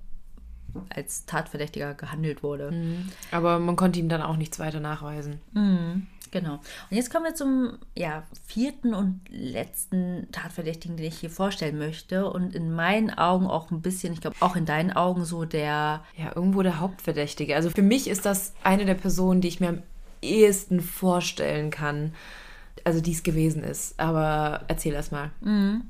[0.89, 2.71] als Tatverdächtiger gehandelt wurde.
[2.71, 3.09] Mhm.
[3.31, 5.41] Aber man konnte ihm dann auch nichts weiter nachweisen.
[5.53, 6.07] Mhm.
[6.31, 6.55] Genau.
[6.55, 12.31] Und jetzt kommen wir zum ja, vierten und letzten Tatverdächtigen, den ich hier vorstellen möchte.
[12.31, 16.05] Und in meinen Augen auch ein bisschen, ich glaube auch in deinen Augen so der.
[16.17, 17.57] Ja, irgendwo der Hauptverdächtige.
[17.57, 19.83] Also für mich ist das eine der Personen, die ich mir am
[20.23, 22.15] ehesten vorstellen kann,
[22.85, 23.99] also die es gewesen ist.
[23.99, 25.31] Aber erzähl erst mal.
[25.41, 25.83] Mhm.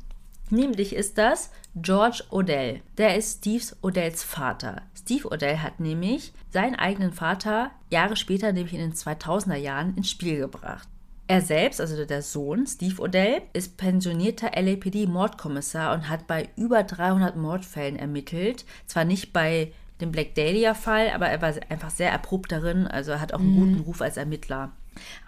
[0.51, 2.81] Nämlich ist das George Odell.
[2.99, 4.83] Der ist Steves Odells Vater.
[4.99, 10.11] Steve Odell hat nämlich seinen eigenen Vater Jahre später, nämlich in den 2000er Jahren, ins
[10.11, 10.89] Spiel gebracht.
[11.29, 17.37] Er selbst, also der Sohn, Steve Odell, ist pensionierter LAPD-Mordkommissar und hat bei über 300
[17.37, 18.65] Mordfällen ermittelt.
[18.87, 23.21] Zwar nicht bei dem Black Dahlia-Fall, aber er war einfach sehr erprobt darin, also er
[23.21, 23.61] hat auch einen mhm.
[23.61, 24.73] guten Ruf als Ermittler.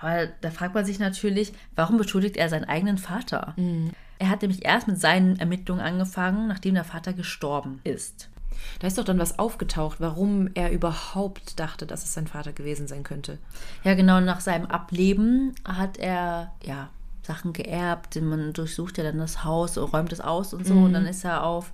[0.01, 3.55] Aber da fragt man sich natürlich, warum beschuldigt er seinen eigenen Vater?
[3.57, 3.93] Mhm.
[4.23, 8.29] Er hat nämlich erst mit seinen Ermittlungen angefangen, nachdem der Vater gestorben ist.
[8.79, 12.87] Da ist doch dann was aufgetaucht, warum er überhaupt dachte, dass es sein Vater gewesen
[12.87, 13.39] sein könnte.
[13.83, 16.91] Ja, genau, nach seinem Ableben hat er, ja,
[17.25, 18.15] Sachen geerbt.
[18.23, 20.75] Man durchsucht ja dann das Haus, räumt es aus und so.
[20.75, 20.85] Mhm.
[20.85, 21.73] Und dann ist er auf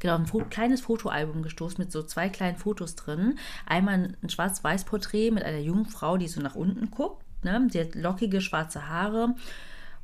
[0.00, 3.38] genau, ein Fo kleines Fotoalbum gestoßen mit so zwei kleinen Fotos drin.
[3.64, 7.24] Einmal ein Schwarz-Weiß-Porträt mit einer jungen Frau, die so nach unten guckt.
[7.44, 7.68] Ne?
[7.72, 9.36] Die hat lockige schwarze Haare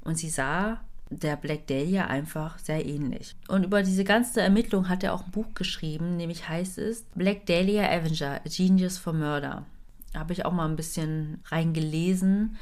[0.04, 0.78] und sie sah
[1.10, 3.36] der Black Dahlia einfach sehr ähnlich.
[3.48, 7.46] Und über diese ganze Ermittlung hat er auch ein Buch geschrieben, nämlich heißt es Black
[7.46, 9.64] Dahlia Avenger, A Genius for Murder.
[10.12, 12.56] Da habe ich auch mal ein bisschen reingelesen.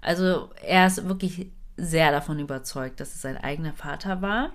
[0.00, 4.50] Also er ist wirklich sehr davon überzeugt, dass es sein eigener Vater war.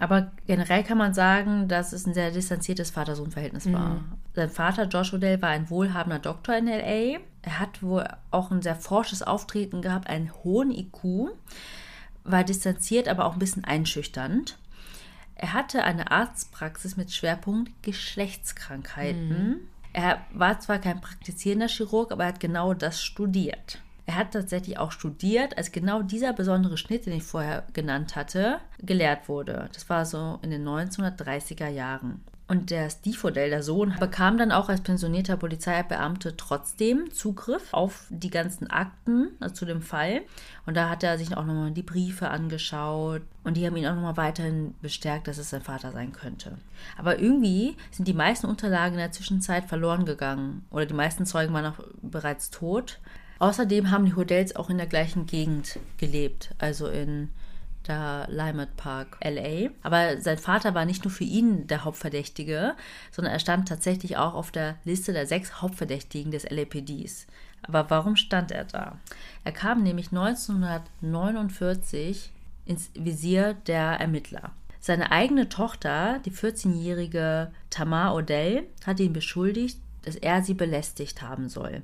[0.00, 3.72] Aber generell kann man sagen, dass es ein sehr distanziertes Vater-Sohn-Verhältnis mhm.
[3.74, 4.04] war.
[4.34, 7.20] Sein Vater, Josh Odell, war ein wohlhabender Doktor in L.A.
[7.42, 11.30] Er hat wohl auch ein sehr forsches Auftreten gehabt, einen hohen IQ,
[12.24, 14.58] war distanziert, aber auch ein bisschen einschüchternd.
[15.34, 19.28] Er hatte eine Arztpraxis mit Schwerpunkt Geschlechtskrankheiten.
[19.28, 19.56] Mhm.
[19.92, 23.80] Er war zwar kein praktizierender Chirurg, aber er hat genau das studiert.
[24.06, 28.58] Er hat tatsächlich auch studiert, als genau dieser besondere Schnitt, den ich vorher genannt hatte,
[28.78, 29.68] gelehrt wurde.
[29.72, 32.20] Das war so in den 1930er Jahren.
[32.52, 38.28] Und der Steve der Sohn, bekam dann auch als pensionierter Polizeibeamte trotzdem Zugriff auf die
[38.28, 40.20] ganzen Akten also zu dem Fall.
[40.66, 43.22] Und da hat er sich auch nochmal die Briefe angeschaut.
[43.42, 46.58] Und die haben ihn auch nochmal weiterhin bestärkt, dass es sein Vater sein könnte.
[46.98, 50.66] Aber irgendwie sind die meisten Unterlagen in der Zwischenzeit verloren gegangen.
[50.68, 52.98] Oder die meisten Zeugen waren auch bereits tot.
[53.38, 57.30] Außerdem haben die Hotels auch in der gleichen Gegend gelebt, also in
[57.88, 59.70] der Lymet Park, LA.
[59.82, 62.74] Aber sein Vater war nicht nur für ihn der Hauptverdächtige,
[63.10, 67.26] sondern er stand tatsächlich auch auf der Liste der sechs Hauptverdächtigen des LAPDs.
[67.62, 68.98] Aber warum stand er da?
[69.44, 72.32] Er kam nämlich 1949
[72.66, 74.52] ins Visier der Ermittler.
[74.80, 81.48] Seine eigene Tochter, die 14-jährige Tamar Odell, hat ihn beschuldigt, dass er sie belästigt haben
[81.48, 81.82] soll.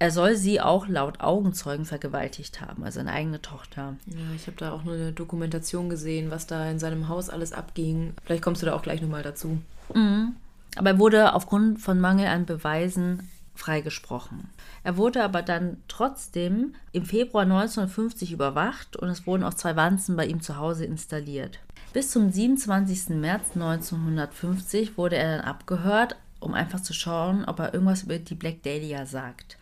[0.00, 3.96] Er soll sie auch laut Augenzeugen vergewaltigt haben, also seine eigene Tochter.
[4.06, 7.52] Ja, ich habe da auch nur eine Dokumentation gesehen, was da in seinem Haus alles
[7.52, 8.14] abging.
[8.24, 9.58] Vielleicht kommst du da auch gleich nochmal dazu.
[9.92, 10.36] Mhm.
[10.76, 14.48] Aber er wurde aufgrund von Mangel an Beweisen freigesprochen.
[14.84, 20.16] Er wurde aber dann trotzdem im Februar 1950 überwacht und es wurden auch zwei Wanzen
[20.16, 21.58] bei ihm zu Hause installiert.
[21.92, 23.16] Bis zum 27.
[23.16, 28.36] März 1950 wurde er dann abgehört, um einfach zu schauen, ob er irgendwas über die
[28.36, 29.57] Black Dahlia sagt.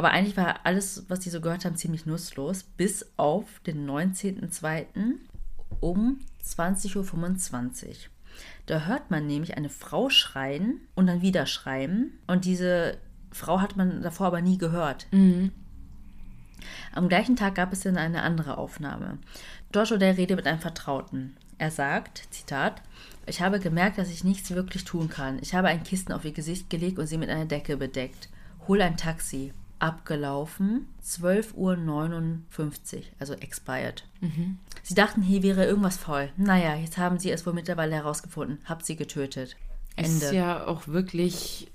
[0.00, 4.86] Aber eigentlich war alles, was die so gehört haben, ziemlich nutzlos, bis auf den 19.02.
[5.80, 7.94] um 20.25 Uhr.
[8.64, 12.18] Da hört man nämlich eine Frau schreien und dann wieder schreien.
[12.26, 12.96] Und diese
[13.30, 15.06] Frau hat man davor aber nie gehört.
[15.10, 15.52] Mhm.
[16.94, 19.18] Am gleichen Tag gab es dann eine andere Aufnahme.
[19.74, 21.36] Joshua der redet mit einem Vertrauten.
[21.58, 22.80] Er sagt, Zitat,
[23.26, 25.38] ich habe gemerkt, dass ich nichts wirklich tun kann.
[25.42, 28.30] Ich habe ein Kissen auf ihr Gesicht gelegt und sie mit einer Decke bedeckt.
[28.66, 34.04] Hol ein Taxi abgelaufen, 12.59 Uhr, also expired.
[34.20, 34.58] Mhm.
[34.82, 36.30] Sie dachten, hier wäre irgendwas voll.
[36.36, 38.58] Naja, jetzt haben sie es wohl mittlerweile herausgefunden.
[38.66, 39.56] Habt sie getötet.
[39.96, 40.26] Ende.
[40.26, 41.70] Ist ja auch wirklich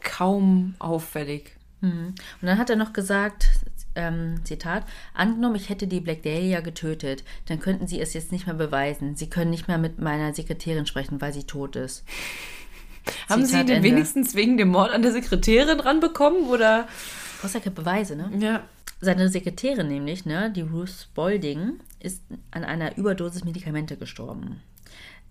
[0.00, 1.56] kaum auffällig.
[1.80, 2.14] Mhm.
[2.40, 3.48] Und dann hat er noch gesagt,
[3.94, 4.84] ähm, Zitat,
[5.14, 9.16] angenommen, ich hätte die Black Dahlia getötet, dann könnten Sie es jetzt nicht mehr beweisen.
[9.16, 12.04] Sie können nicht mehr mit meiner Sekretärin sprechen, weil sie tot ist.
[13.28, 13.88] Haben Sie Zitat den Ende.
[13.88, 16.86] wenigstens wegen dem Mord an der Sekretärin ranbekommen oder?
[17.42, 18.30] Hast ja keine Beweise, ne?
[18.38, 18.64] Ja.
[19.00, 24.60] Seine Sekretärin nämlich, ne, die Ruth Spalding, ist an einer Überdosis Medikamente gestorben.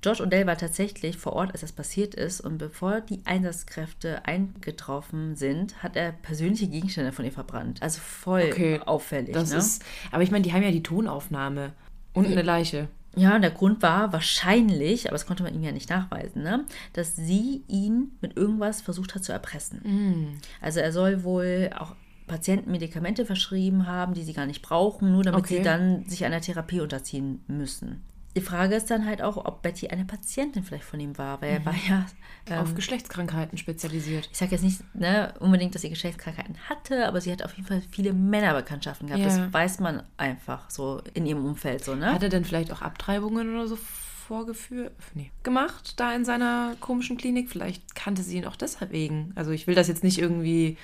[0.01, 5.35] George Odell war tatsächlich vor Ort, als das passiert ist, und bevor die Einsatzkräfte eingetroffen
[5.35, 7.81] sind, hat er persönliche Gegenstände von ihr verbrannt.
[7.81, 9.33] Also voll Okay, auffällig.
[9.33, 9.57] Das ne?
[9.57, 9.83] ist.
[10.11, 11.73] Aber ich meine, die haben ja die Tonaufnahme
[12.13, 12.87] und eine Leiche.
[13.15, 16.65] Ja, und der Grund war wahrscheinlich, aber das konnte man ihm ja nicht nachweisen, ne,
[16.93, 19.81] dass sie ihn mit irgendwas versucht hat zu erpressen.
[19.83, 20.37] Mm.
[20.61, 21.95] Also er soll wohl auch
[22.27, 25.57] Patienten Medikamente verschrieben haben, die sie gar nicht brauchen, nur damit Okay.
[25.57, 28.03] sie dann sich einer Therapie unterziehen müssen.
[28.35, 31.51] Die Frage ist dann halt auch, ob Betty eine Patientin vielleicht von ihm war, weil
[31.51, 32.05] er war ja,
[32.45, 34.29] ähm, Auf Geschlechtskrankheiten spezialisiert.
[34.31, 37.67] ich sage jetzt nicht ne, unbedingt, dass sie Geschlechtskrankheiten hatte, aber sie hat auf jeden
[37.67, 39.23] Fall viele Männerbekanntschaften gehabt.
[39.23, 39.29] Ja.
[39.29, 42.13] Das weiß man einfach so in ihrem Umfeld so, ne?
[42.13, 44.93] Hat er denn vielleicht auch Abtreibungen oder so vorgeführt?
[45.15, 45.31] Nee.
[45.41, 47.49] Gemacht da in seiner komischen Klinik?
[47.49, 49.31] Vielleicht kannte sie ihn auch deshalb wegen.
[49.35, 50.77] Also ich will das jetzt nicht irgendwie.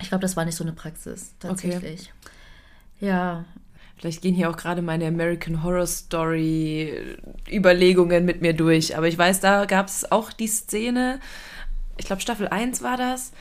[0.00, 2.12] Ich glaube, das war nicht so eine Praxis, tatsächlich.
[3.00, 3.44] Ja,
[3.96, 7.16] Vielleicht gehen hier auch gerade meine American Horror Story
[7.50, 8.96] Überlegungen mit mir durch.
[8.96, 11.20] Aber ich weiß, da gab es auch die Szene,
[11.96, 13.32] ich glaube Staffel 1 war das.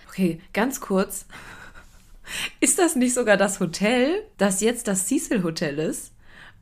[0.09, 1.27] Okay, ganz kurz.
[2.61, 6.13] Ist das nicht sogar das Hotel, das jetzt das Cecil Hotel ist?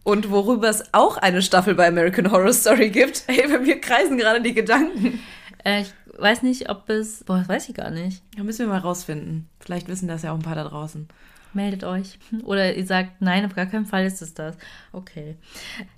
[0.03, 3.25] Und worüber es auch eine Staffel bei American Horror Story gibt?
[3.29, 5.21] Hey, bei mir kreisen gerade die Gedanken.
[5.65, 7.25] Äh, ich weiß nicht, ob es.
[7.25, 8.23] Boah, das weiß ich gar nicht.
[8.37, 9.49] Da müssen wir mal rausfinden.
[9.59, 11.09] Vielleicht wissen das ja auch ein paar da draußen.
[11.53, 12.19] Meldet euch.
[12.45, 14.57] Oder ihr sagt, nein, auf gar keinen Fall ist es das.
[14.93, 15.37] Okay.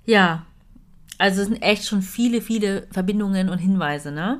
[0.05, 0.45] Ja.
[1.17, 4.39] Also es sind echt schon viele, viele Verbindungen und Hinweise, ne?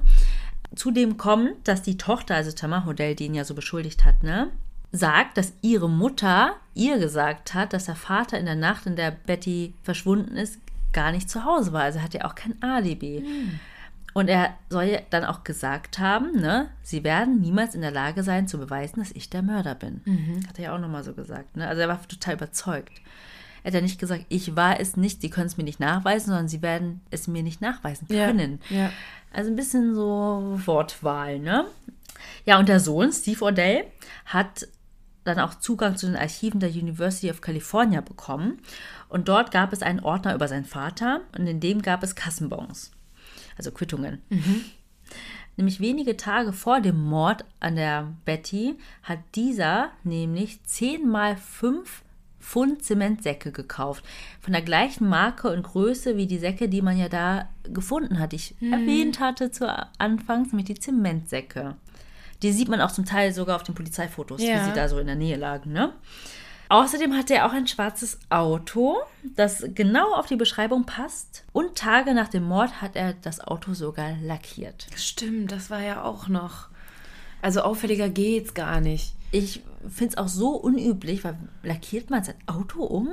[0.76, 4.50] Zudem kommt, dass die Tochter, also Tamar Hodel, die ihn ja so beschuldigt hat, ne?
[4.94, 9.12] sagt, dass ihre Mutter ihr gesagt hat, dass der Vater in der Nacht, in der
[9.12, 10.60] Betty verschwunden ist,
[10.94, 11.82] gar nicht zu Hause war.
[11.82, 13.26] Also hat er auch kein Alibi.
[14.14, 18.24] Und er soll ja dann auch gesagt haben, ne, sie werden niemals in der Lage
[18.24, 20.02] sein zu beweisen, dass ich der Mörder bin.
[20.48, 21.58] Hat er ja auch nochmal so gesagt.
[21.58, 21.68] Ne?
[21.68, 23.02] Also er war total überzeugt.
[23.64, 26.28] Er hat ja nicht gesagt, ich war es nicht, sie können es mir nicht nachweisen,
[26.28, 28.60] sondern sie werden es mir nicht nachweisen können.
[28.70, 28.92] Ja.
[29.32, 31.66] Also ein bisschen so Wortwahl, ne?
[32.46, 33.86] Ja, und der Sohn, Steve Odell,
[34.26, 34.68] hat
[35.24, 38.60] dann auch Zugang zu den Archiven der University of California bekommen.
[39.08, 42.92] Und dort gab es einen Ordner über seinen Vater und in dem gab es Kassenbons,
[43.58, 44.22] also Quittungen.
[45.56, 52.04] Nämlich wenige Tage vor dem Mord an der Betty hat dieser nämlich 10 mal 5
[52.40, 54.04] Pfund Zementsäcke gekauft.
[54.42, 58.34] Von der gleichen Marke und Größe wie die Säcke, die man ja da gefunden hat,
[58.34, 59.66] ich erwähnt hatte zu
[59.98, 61.76] Anfangs, nämlich die Zementsäcke.
[62.42, 64.66] Die sieht man auch zum Teil sogar auf den Polizeifotos, wie Ja.
[64.66, 65.72] sie da so in der Nähe lagen.
[65.72, 65.94] Ne?
[66.74, 68.98] Außerdem hatte er auch ein schwarzes Auto,
[69.36, 71.46] das genau auf die Beschreibung passt.
[71.54, 74.88] Und Tage nach dem Mord hat er das Auto sogar lackiert.
[74.96, 76.70] Stimmt, das war ja auch noch.
[77.44, 79.14] Also auffälliger geht's gar nicht.
[79.30, 83.10] Ich finde es auch so unüblich, weil lackiert man sein Auto um?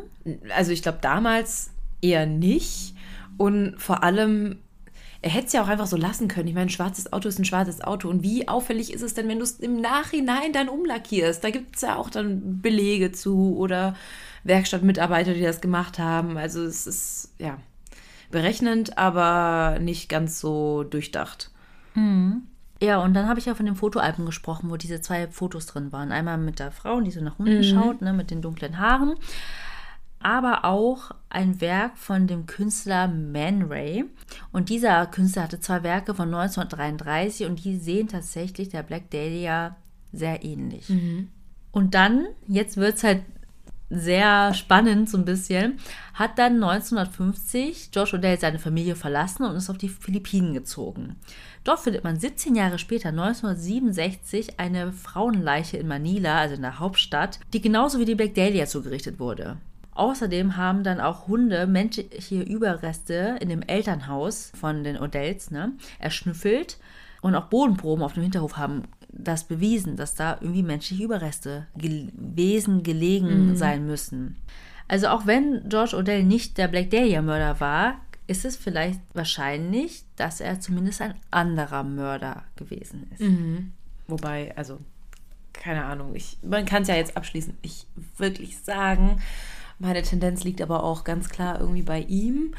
[0.57, 2.95] Also ich glaube damals eher nicht.
[3.37, 4.57] Und vor allem,
[5.23, 6.49] er hätte es ja auch einfach so lassen können.
[6.49, 8.09] Ich meine, ein schwarzes Auto ist ein schwarzes Auto.
[8.09, 11.45] Und wie auffällig ist es denn, wenn du es im Nachhinein dann umlackierst?
[11.45, 13.95] Da gibt es ja auch dann Belege zu oder
[14.45, 16.39] Werkstattmitarbeiter, die das gemacht haben.
[16.39, 17.59] Also es ist, ja,
[18.31, 21.51] berechnend, aber nicht ganz so durchdacht.
[22.83, 25.93] Ja, und dann habe ich ja von dem Fotoalbum gesprochen, wo diese zwei Fotos drin
[25.93, 26.12] waren.
[26.12, 29.16] Einmal mit der Frau, die so nach unten schaut, ne, mit den dunklen Haaren.
[30.23, 34.05] Aber auch ein Werk von dem Künstler Man Ray.
[34.53, 39.77] Und dieser Künstler hatte zwei Werke von 1933 und die sehen tatsächlich der Black Dahlia
[40.12, 40.89] sehr ähnlich.
[41.73, 43.23] Und dann, jetzt wird es halt
[43.91, 45.79] sehr spannend so ein bisschen,
[46.14, 51.16] hat dann 1950 George Odell seine Familie verlassen und ist auf die Philippinen gezogen.
[51.64, 57.41] Dort findet man 17 Jahre später, 1967, eine Frauenleiche in Manila, also in der Hauptstadt,
[57.53, 59.57] die genauso wie die Black Dahlia zugerichtet wurde.
[60.01, 66.79] Außerdem haben dann auch Hunde menschliche Überreste in dem Elternhaus von den Odells ne, erschnüffelt
[67.21, 72.83] und auch Bodenproben auf dem Hinterhof haben das bewiesen, dass da irgendwie menschliche Überreste gewesen,
[72.83, 74.37] gelegen sein müssen.
[74.89, 80.41] Also auch wenn George Odell nicht der Black Dahlia-Mörder war, ist es vielleicht wahrscheinlich, dass
[80.41, 83.21] er zumindest ein anderer Mörder gewesen ist.
[84.09, 84.79] Wobei, also,
[85.53, 87.87] keine Ahnung, ich, man kann es ja jetzt abschließend nicht
[88.17, 89.21] wirklich sagen.
[89.81, 92.55] Meine Tendenz liegt aber auch ganz klar irgendwie bei ihm.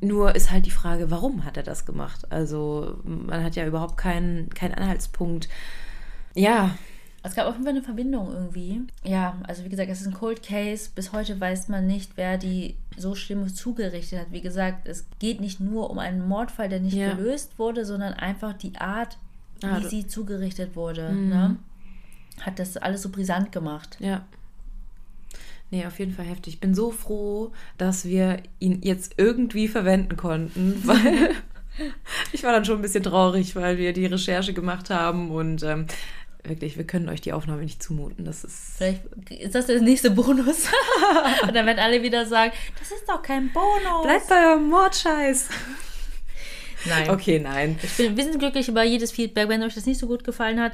[0.00, 2.26] Nur ist halt die Frage, warum hat er das gemacht?
[2.32, 5.48] Also, man hat ja überhaupt keinen, keinen Anhaltspunkt.
[6.34, 6.74] Ja,
[7.22, 8.80] Es gab Fall eine Verbindung irgendwie.
[9.04, 10.90] Ja, also wie gesagt, es ist ein Cold Case.
[10.92, 14.32] Bis heute weiß man nicht, wer die so Schlimmes zugerichtet hat.
[14.32, 17.14] Wie gesagt, es geht nicht nur um einen Mordfall, der nicht Ja.
[17.14, 19.18] gelöst wurde, sondern einfach die Art,
[19.60, 21.12] wie Ah, sie zugerichtet wurde.
[21.12, 21.56] Ne?
[22.40, 23.98] Hat das alles so brisant gemacht.
[24.00, 24.22] Ja.
[25.72, 26.54] Nee, auf jeden Fall heftig.
[26.54, 31.30] Ich bin so froh, dass wir ihn jetzt irgendwie verwenden konnten, weil
[32.32, 35.86] ich war dann schon ein bisschen traurig, weil wir die Recherche gemacht haben und ähm,
[36.44, 38.26] wirklich, wir können euch die Aufnahme nicht zumuten.
[38.26, 38.76] Das ist.
[38.76, 40.68] Vielleicht ist das der nächste Bonus.
[41.42, 44.02] Und dann werden alle wieder sagen, das ist doch kein Bonus.
[44.02, 45.48] Bleibt bei eurem Mordscheiß.
[46.84, 47.10] Nein.
[47.10, 47.78] Okay, nein.
[47.82, 49.48] Ich bin, wir sind glücklich über jedes Feedback.
[49.48, 50.72] Wenn euch das nicht so gut gefallen hat,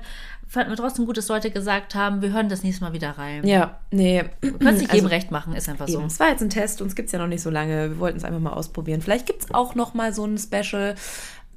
[0.48, 3.46] fanden wir trotzdem gut, dass Leute gesagt haben, wir hören das nächste Mal wieder rein.
[3.46, 4.24] Ja, nee.
[4.40, 5.98] Du kannst nicht Also- jedem recht machen, ist einfach so.
[5.98, 6.06] Eben.
[6.06, 7.90] Es war jetzt ein Test, uns gibt es ja noch nicht so lange.
[7.90, 9.00] Wir wollten es einfach mal ausprobieren.
[9.02, 10.94] Vielleicht gibt es auch noch mal so ein Special.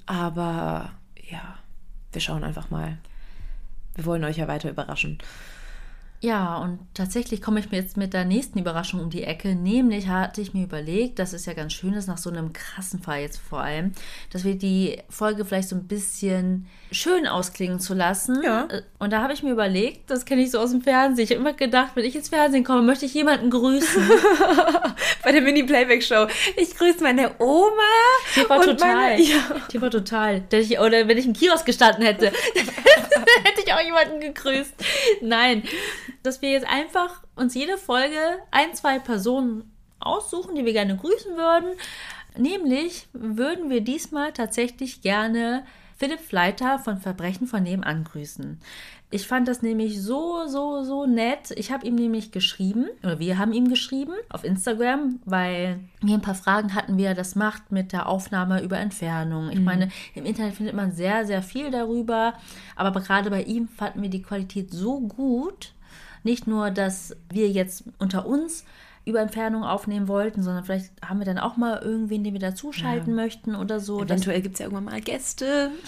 [0.06, 0.92] Aber
[1.30, 1.56] ja,
[2.12, 2.98] wir schauen einfach mal.
[3.96, 5.18] Wir wollen euch ja weiter überraschen.
[6.24, 9.56] Ja, und tatsächlich komme ich mir jetzt mit der nächsten Überraschung um die Ecke.
[9.56, 13.02] Nämlich hatte ich mir überlegt, dass es ja ganz schön ist, nach so einem krassen
[13.02, 13.94] Fall jetzt vor allem,
[14.32, 18.40] dass wir die Folge vielleicht so ein bisschen schön ausklingen zu lassen.
[18.44, 18.68] Ja.
[19.00, 21.24] Und da habe ich mir überlegt, das kenne ich so aus dem Fernsehen.
[21.24, 24.04] Ich habe immer gedacht, wenn ich ins Fernsehen komme, möchte ich jemanden grüßen.
[25.24, 26.28] Bei der Mini-Playback-Show.
[26.56, 27.72] Ich grüße meine Oma.
[28.36, 28.96] TV und total.
[28.96, 29.40] Meine, ja.
[29.70, 30.42] TV total.
[30.50, 34.74] Dass ich, oder wenn ich im Kiosk gestanden hätte, dann hätte ich auch jemanden gegrüßt.
[35.22, 35.64] Nein,
[36.24, 38.20] dass wir jetzt einfach uns jede Folge
[38.52, 41.78] ein, zwei Personen aussuchen, die wir gerne grüßen würden.
[42.38, 45.64] Nämlich würden wir diesmal tatsächlich gerne
[45.98, 48.60] Philipp Fleiter von Verbrechen von nebenan grüßen.
[49.14, 51.52] Ich fand das nämlich so, so, so nett.
[51.58, 56.22] Ich habe ihm nämlich geschrieben, oder wir haben ihm geschrieben auf Instagram, weil wir ein
[56.22, 59.52] paar Fragen hatten, wie er das macht mit der Aufnahme über Entfernung.
[59.52, 62.34] Ich meine, im Internet findet man sehr, sehr viel darüber,
[62.78, 65.74] aber gerade bei ihm fanden wir die Qualität so gut.
[66.24, 68.66] Nicht nur, dass wir jetzt unter uns
[69.06, 73.16] über Entfernung aufnehmen wollten, sondern vielleicht haben wir dann auch mal irgendwen, den wir dazuschalten
[73.16, 74.02] möchten oder so.
[74.04, 75.72] Eventuell gibt es ja irgendwann mal Gäste.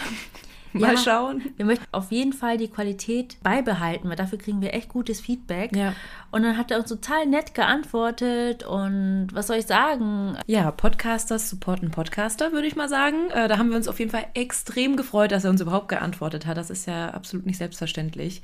[0.74, 0.98] mal Ja.
[0.98, 1.44] schauen.
[1.56, 5.76] wir möchten auf jeden Fall die Qualität beibehalten, weil dafür kriegen wir echt gutes Feedback.
[5.76, 5.94] Ja.
[6.32, 10.36] Und dann hat er uns total nett geantwortet und was soll ich sagen?
[10.48, 13.30] Ja, Podcasters supporten Podcaster, würde ich mal sagen.
[13.30, 16.48] Äh, da haben wir uns auf jeden Fall extrem gefreut, dass er uns überhaupt geantwortet
[16.48, 16.58] hat.
[16.58, 18.42] Das ist ja absolut nicht selbstverständlich.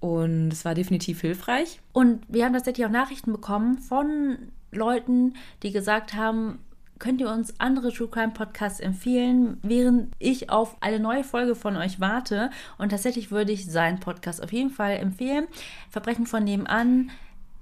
[0.00, 1.80] Und es war definitiv hilfreich.
[1.92, 4.38] Und wir haben tatsächlich auch Nachrichten bekommen von
[4.72, 6.58] Leuten, die gesagt haben,
[6.98, 11.76] könnt ihr uns andere True Crime Podcasts empfehlen, während ich auf eine neue Folge von
[11.76, 12.50] euch warte.
[12.78, 15.48] Und tatsächlich würde ich seinen Podcast auf jeden Fall empfehlen.
[15.90, 17.10] Verbrechen von nebenan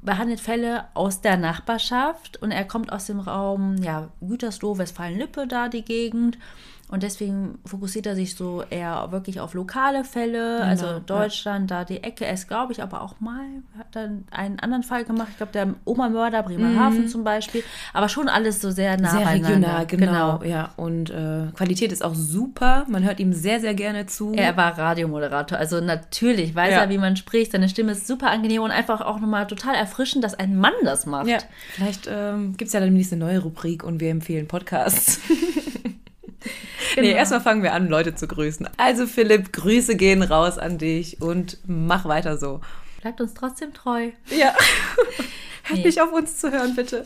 [0.01, 5.69] behandelt Fälle aus der Nachbarschaft und er kommt aus dem Raum ja, Gütersloh, Westfalen-Lippe, da
[5.69, 6.39] die Gegend.
[6.91, 11.01] Und deswegen fokussiert er sich so eher wirklich auf lokale Fälle, also ja.
[11.01, 12.25] Deutschland, da die Ecke.
[12.25, 13.45] Er ist, glaube ich, aber auch mal,
[13.79, 15.29] hat dann einen anderen Fall gemacht.
[15.33, 17.63] Ich glaube, der Oma-Mörder, Bremerhaven zum Beispiel.
[17.93, 19.81] Aber schon alles so sehr nah Sehr beieinander.
[19.81, 20.43] regional, genau.
[20.45, 22.87] Ja, und äh, Qualität ist auch super.
[22.89, 24.33] Man hört ihm sehr, sehr gerne zu.
[24.35, 26.81] Er war Radiomoderator, also natürlich weiß Ja.
[26.85, 27.53] er, wie man spricht.
[27.53, 31.05] Seine Stimme ist super angenehm und einfach auch nochmal total erfrischend, dass ein Mann das
[31.05, 31.27] macht.
[31.29, 31.39] ja,
[31.75, 35.21] vielleicht ähm, gibt es ja demnächst eine neue Rubrik und wir empfehlen Podcasts.
[37.01, 37.19] Nee, Genau.
[37.19, 38.69] erstmal fangen wir an, Leute zu grüßen.
[38.77, 42.61] Also Philipp, Grüße gehen raus an dich und mach weiter so.
[43.01, 44.11] Bleibt uns trotzdem treu.
[44.31, 44.55] Ja.
[45.65, 45.85] Hört Nee.
[45.85, 47.05] nicht auf uns zu hören, bitte.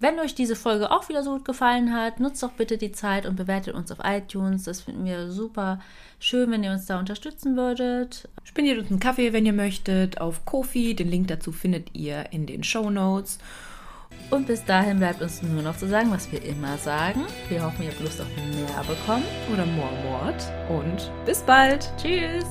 [0.00, 3.24] Wenn euch diese Folge auch wieder so gut gefallen hat, nutzt doch bitte die Zeit
[3.24, 4.64] und bewertet uns auf iTunes.
[4.64, 5.78] Das finden wir super
[6.18, 8.28] schön, wenn ihr uns da unterstützen würdet.
[8.42, 10.94] Spendiert uns einen Kaffee, wenn ihr möchtet, auf Kofi.
[10.96, 13.38] Den Link dazu findet ihr in den Show Notes.
[14.30, 17.26] Und bis dahin bleibt uns nur noch zu sagen, was wir immer sagen.
[17.48, 19.24] Wir hoffen, ihr habt Lust auf mehr bekommen.
[19.52, 20.50] Oder more Mord.
[20.70, 21.92] Und bis bald.
[21.98, 22.46] Tschüss.